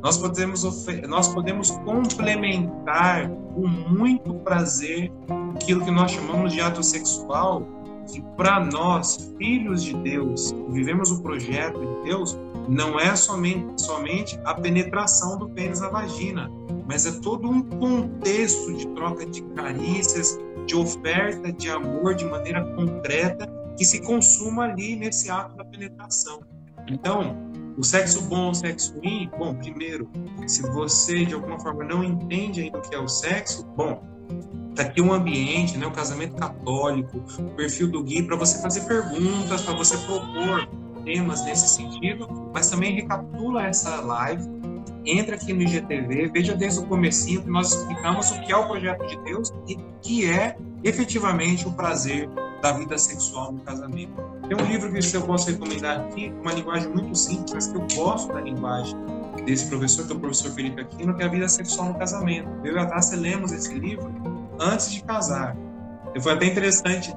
[0.02, 0.64] nós podemos,
[1.08, 5.12] nós podemos complementar com muito prazer
[5.56, 7.68] aquilo que nós chamamos de ato sexual
[8.12, 13.82] que para nós, filhos de Deus, que vivemos o projeto de Deus, não é somente,
[13.82, 16.52] somente a penetração do pênis na vagina,
[16.88, 22.64] mas é todo um contexto de troca de carícias, de oferta de amor de maneira
[22.76, 26.42] concreta que se consuma ali nesse ato da penetração.
[26.88, 27.36] Então,
[27.78, 30.10] O sexo bom, o sexo ruim, bom, primeiro,
[30.48, 34.02] se você de alguma forma não entende ainda o que é o sexo, bom,
[34.74, 38.82] tá aqui um ambiente, né, o casamento católico, o perfil do Gui para você fazer
[38.82, 40.70] perguntas, para você propor
[41.04, 44.44] temas nesse sentido, mas também recapitula essa live,
[45.06, 48.68] entra aqui no IGTV, veja desde o comecinho que nós explicamos o que é o
[48.68, 52.30] projeto de Deus e que é efetivamente o prazer
[52.66, 54.12] da vida sexual no casamento.
[54.48, 57.86] Tem um livro que eu posso recomendar aqui, uma linguagem muito simples, mas que eu
[57.94, 58.96] gosto da linguagem
[59.46, 62.50] desse professor, que é o professor Felipe Aquino, que é a vida sexual no casamento.
[62.64, 64.12] Eu e a Tássia lemos esse livro
[64.60, 65.56] antes de casar.
[66.16, 67.14] E foi até interessante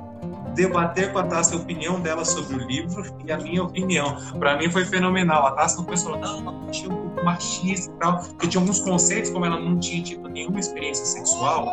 [0.55, 4.19] debater com a Tássia a opinião dela sobre o livro e a minha opinião.
[4.39, 5.47] Para mim foi fenomenal.
[5.47, 8.81] A Tássia não pensou, não, ela tinha um pouco machista e tal, porque tinha alguns
[8.81, 11.65] conceitos, como ela não tinha tido nenhuma experiência sexual,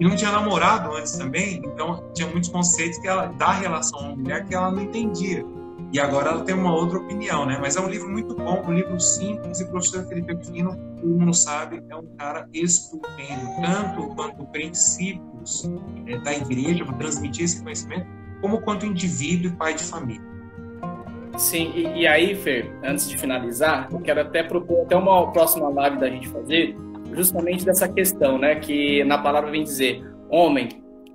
[0.00, 4.16] e não tinha namorado antes também, então tinha muitos conceitos que ela da relação à
[4.16, 5.44] mulher que ela não entendia.
[5.92, 7.56] E agora ela tem uma outra opinião, né?
[7.58, 11.08] Mas é um livro muito bom, um livro simples, e o professor Felipe Aquino, todo
[11.08, 15.68] mundo sabe, é um cara estupendo, tanto quanto princípios
[16.06, 18.06] é, da igreja, para transmitir esse conhecimento,
[18.42, 20.28] como quanto indivíduo e pai de família.
[21.38, 25.68] Sim, e, e aí, Fer, antes de finalizar, eu quero até propor até uma próxima
[25.70, 26.76] live da gente fazer,
[27.12, 28.56] justamente dessa questão, né?
[28.56, 30.68] Que na palavra vem dizer: homem,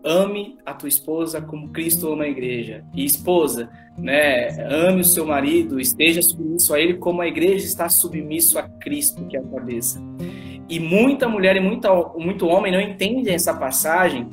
[0.03, 2.83] ame a tua esposa como Cristo ama a igreja.
[2.93, 7.87] E esposa, né, ame o seu marido, esteja submisso a ele como a igreja está
[7.89, 10.01] submisso a Cristo, que é a cabeça.
[10.67, 14.27] E muita mulher e muita, muito homem não entendem essa passagem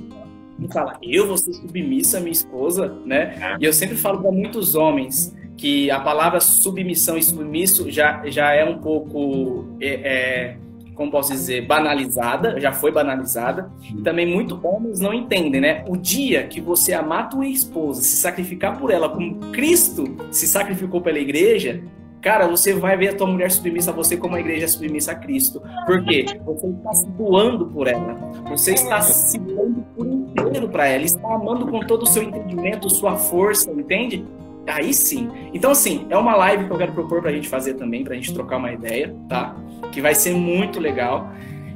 [0.58, 3.56] e fala, eu vou ser submissa à minha esposa, né?
[3.60, 8.52] E eu sempre falo para muitos homens que a palavra submissão e submisso já, já
[8.52, 10.56] é um pouco é, é,
[10.94, 13.70] como posso dizer, banalizada, já foi banalizada.
[13.82, 15.84] E também muitos homens não entendem, né?
[15.88, 20.46] O dia que você amar a tua esposa, se sacrificar por ela, como Cristo se
[20.46, 21.82] sacrificou pela igreja,
[22.20, 25.12] cara, você vai ver a tua mulher submissa a você como a igreja é submissa
[25.12, 25.62] a Cristo.
[25.86, 26.26] Por quê?
[26.44, 28.14] Você está se doando por ela.
[28.48, 31.04] Você está se doando por inteiro para ela.
[31.04, 34.24] Está amando com todo o seu entendimento, sua força, entende?
[34.70, 35.30] Aí sim.
[35.52, 38.32] Então, assim, é uma live que eu quero propor pra gente fazer também, pra gente
[38.32, 39.56] trocar uma ideia, tá?
[39.92, 41.30] Que vai ser muito legal.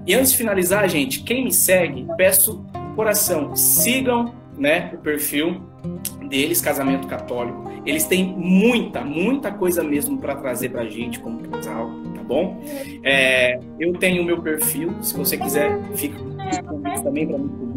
[0.07, 2.65] E antes de finalizar, gente, quem me segue, peço
[2.95, 5.63] coração, sigam, né, o perfil
[6.29, 7.65] deles, Casamento Católico.
[7.85, 12.63] Eles têm muita, muita coisa mesmo para trazer pra gente como casal, tá bom?
[13.03, 16.19] É, eu tenho o meu perfil, se você quiser, fica
[17.03, 17.74] também para me.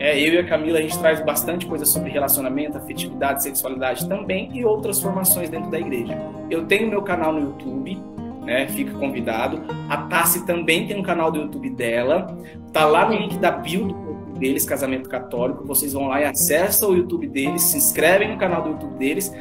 [0.00, 4.50] É, eu e a Camila, a gente traz bastante coisa sobre relacionamento, afetividade, sexualidade também
[4.56, 6.16] e outras formações dentro da igreja.
[6.48, 8.00] Eu tenho meu canal no YouTube,
[8.44, 8.68] né?
[8.68, 9.60] Fica convidado.
[9.88, 12.26] A Tassi também tem um canal do YouTube dela.
[12.72, 13.88] Tá lá no link da bio
[14.38, 15.64] deles, Casamento Católico.
[15.64, 19.34] Vocês vão lá e acessam o YouTube deles, se inscrevem no canal do YouTube deles.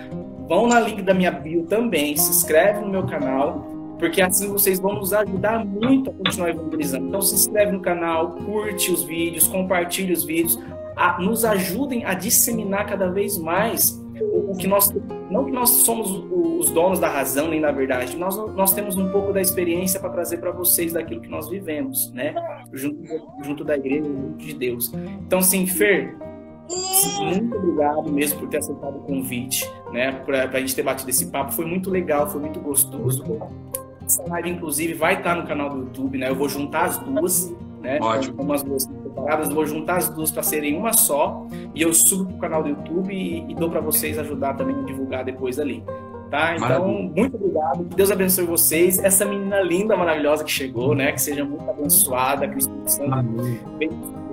[0.47, 4.79] Vão na link da minha bio também, se inscreve no meu canal porque assim vocês
[4.79, 7.07] vão nos ajudar muito a continuar evangelizando.
[7.07, 10.59] Então se inscreve no canal, curte os vídeos, compartilhe os vídeos,
[10.95, 14.93] a, nos ajudem a disseminar cada vez mais o, o que nós
[15.29, 19.09] não que nós somos os donos da razão nem da verdade, nós nós temos um
[19.09, 22.33] pouco da experiência para trazer para vocês daquilo que nós vivemos, né?
[22.73, 23.03] Junto,
[23.43, 24.91] junto da igreja, junto de Deus.
[25.25, 26.15] Então, sim, Fer,
[27.19, 30.11] muito obrigado mesmo por ter aceitado o convite, né?
[30.25, 31.53] Para a gente ter batido esse papo.
[31.53, 33.23] Foi muito legal, foi muito gostoso.
[34.07, 36.29] Essa live, inclusive, vai estar no canal do YouTube, né?
[36.29, 37.99] Eu vou juntar as duas, né?
[38.01, 38.41] Ótimo.
[38.41, 41.45] Umas duas separadas, vou juntar as duas para serem uma só.
[41.75, 44.83] E eu subo pro canal do YouTube e, e dou para vocês ajudar também a
[44.83, 45.83] divulgar depois ali.
[46.31, 46.55] Tá?
[46.55, 47.11] Então, Maravilha.
[47.17, 47.83] muito obrigado.
[47.83, 48.97] Deus abençoe vocês.
[48.99, 51.11] Essa menina linda, maravilhosa que chegou, né?
[51.11, 53.11] Que seja muito abençoada, que o Espírito Santo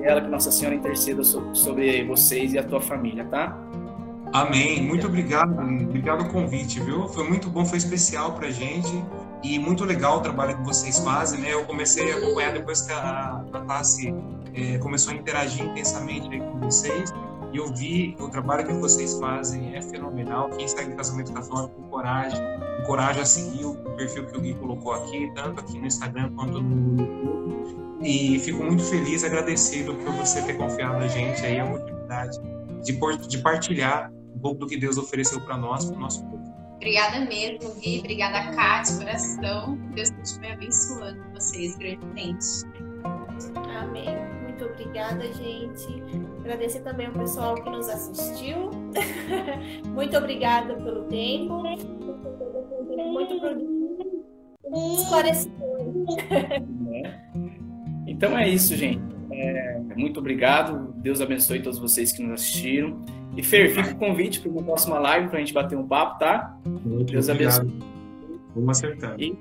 [0.05, 3.59] ela, que Nossa Senhora interceda sobre vocês e a tua família, tá?
[4.33, 4.83] Amém.
[4.83, 5.53] Muito obrigado.
[5.53, 7.09] Obrigado o convite, viu?
[7.09, 9.03] Foi muito bom, foi especial pra gente
[9.45, 11.53] e muito legal o trabalho que vocês fazem, né?
[11.53, 14.13] Eu comecei a acompanhar depois que a, a Tassi
[14.55, 17.13] é, começou a interagir intensamente com vocês
[17.53, 20.49] e eu vi o trabalho que vocês fazem é fenomenal.
[20.49, 22.41] Quem segue o Casamento Católico, com coragem,
[22.87, 26.63] coragem a seguir o perfil que o Gui colocou aqui, tanto aqui no Instagram quanto
[26.63, 27.99] no YouTube.
[28.01, 32.41] E fico muito feliz e agradecido por você ter confiado a gente aí a oportunidade
[32.83, 36.54] de, de partilhar um pouco do que Deus ofereceu para nós, para o nosso povo.
[36.85, 38.01] Obrigada mesmo, Gui.
[38.01, 39.79] Obrigada, Cátia, coração.
[39.95, 42.47] Deus continue abençoando vocês grandemente.
[43.81, 44.05] Amém.
[44.43, 45.87] Muito obrigada, gente.
[46.41, 48.71] Agradecer também ao pessoal que nos assistiu.
[49.95, 51.63] Muito obrigada pelo tempo.
[52.95, 54.27] Muito produtivo.
[55.01, 55.79] Esclarecedor.
[58.07, 59.03] Então é isso, gente.
[59.33, 60.93] É, muito obrigado.
[60.99, 63.03] Deus abençoe todos vocês que nos assistiram.
[63.37, 66.19] E Fer, fica o convite para uma próxima live para a gente bater um papo,
[66.19, 66.57] tá?
[66.65, 67.61] Muito Deus obrigado.
[67.61, 67.95] abençoe.
[68.55, 69.15] Vamos acertar.
[69.19, 69.37] E...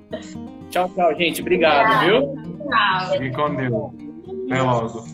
[0.70, 1.40] Tchau, tchau, gente.
[1.40, 2.34] Obrigado, obrigado.
[2.34, 2.68] viu?
[2.68, 3.18] Tchau.
[3.18, 4.50] Fique com Deus.
[4.50, 5.04] Até logo.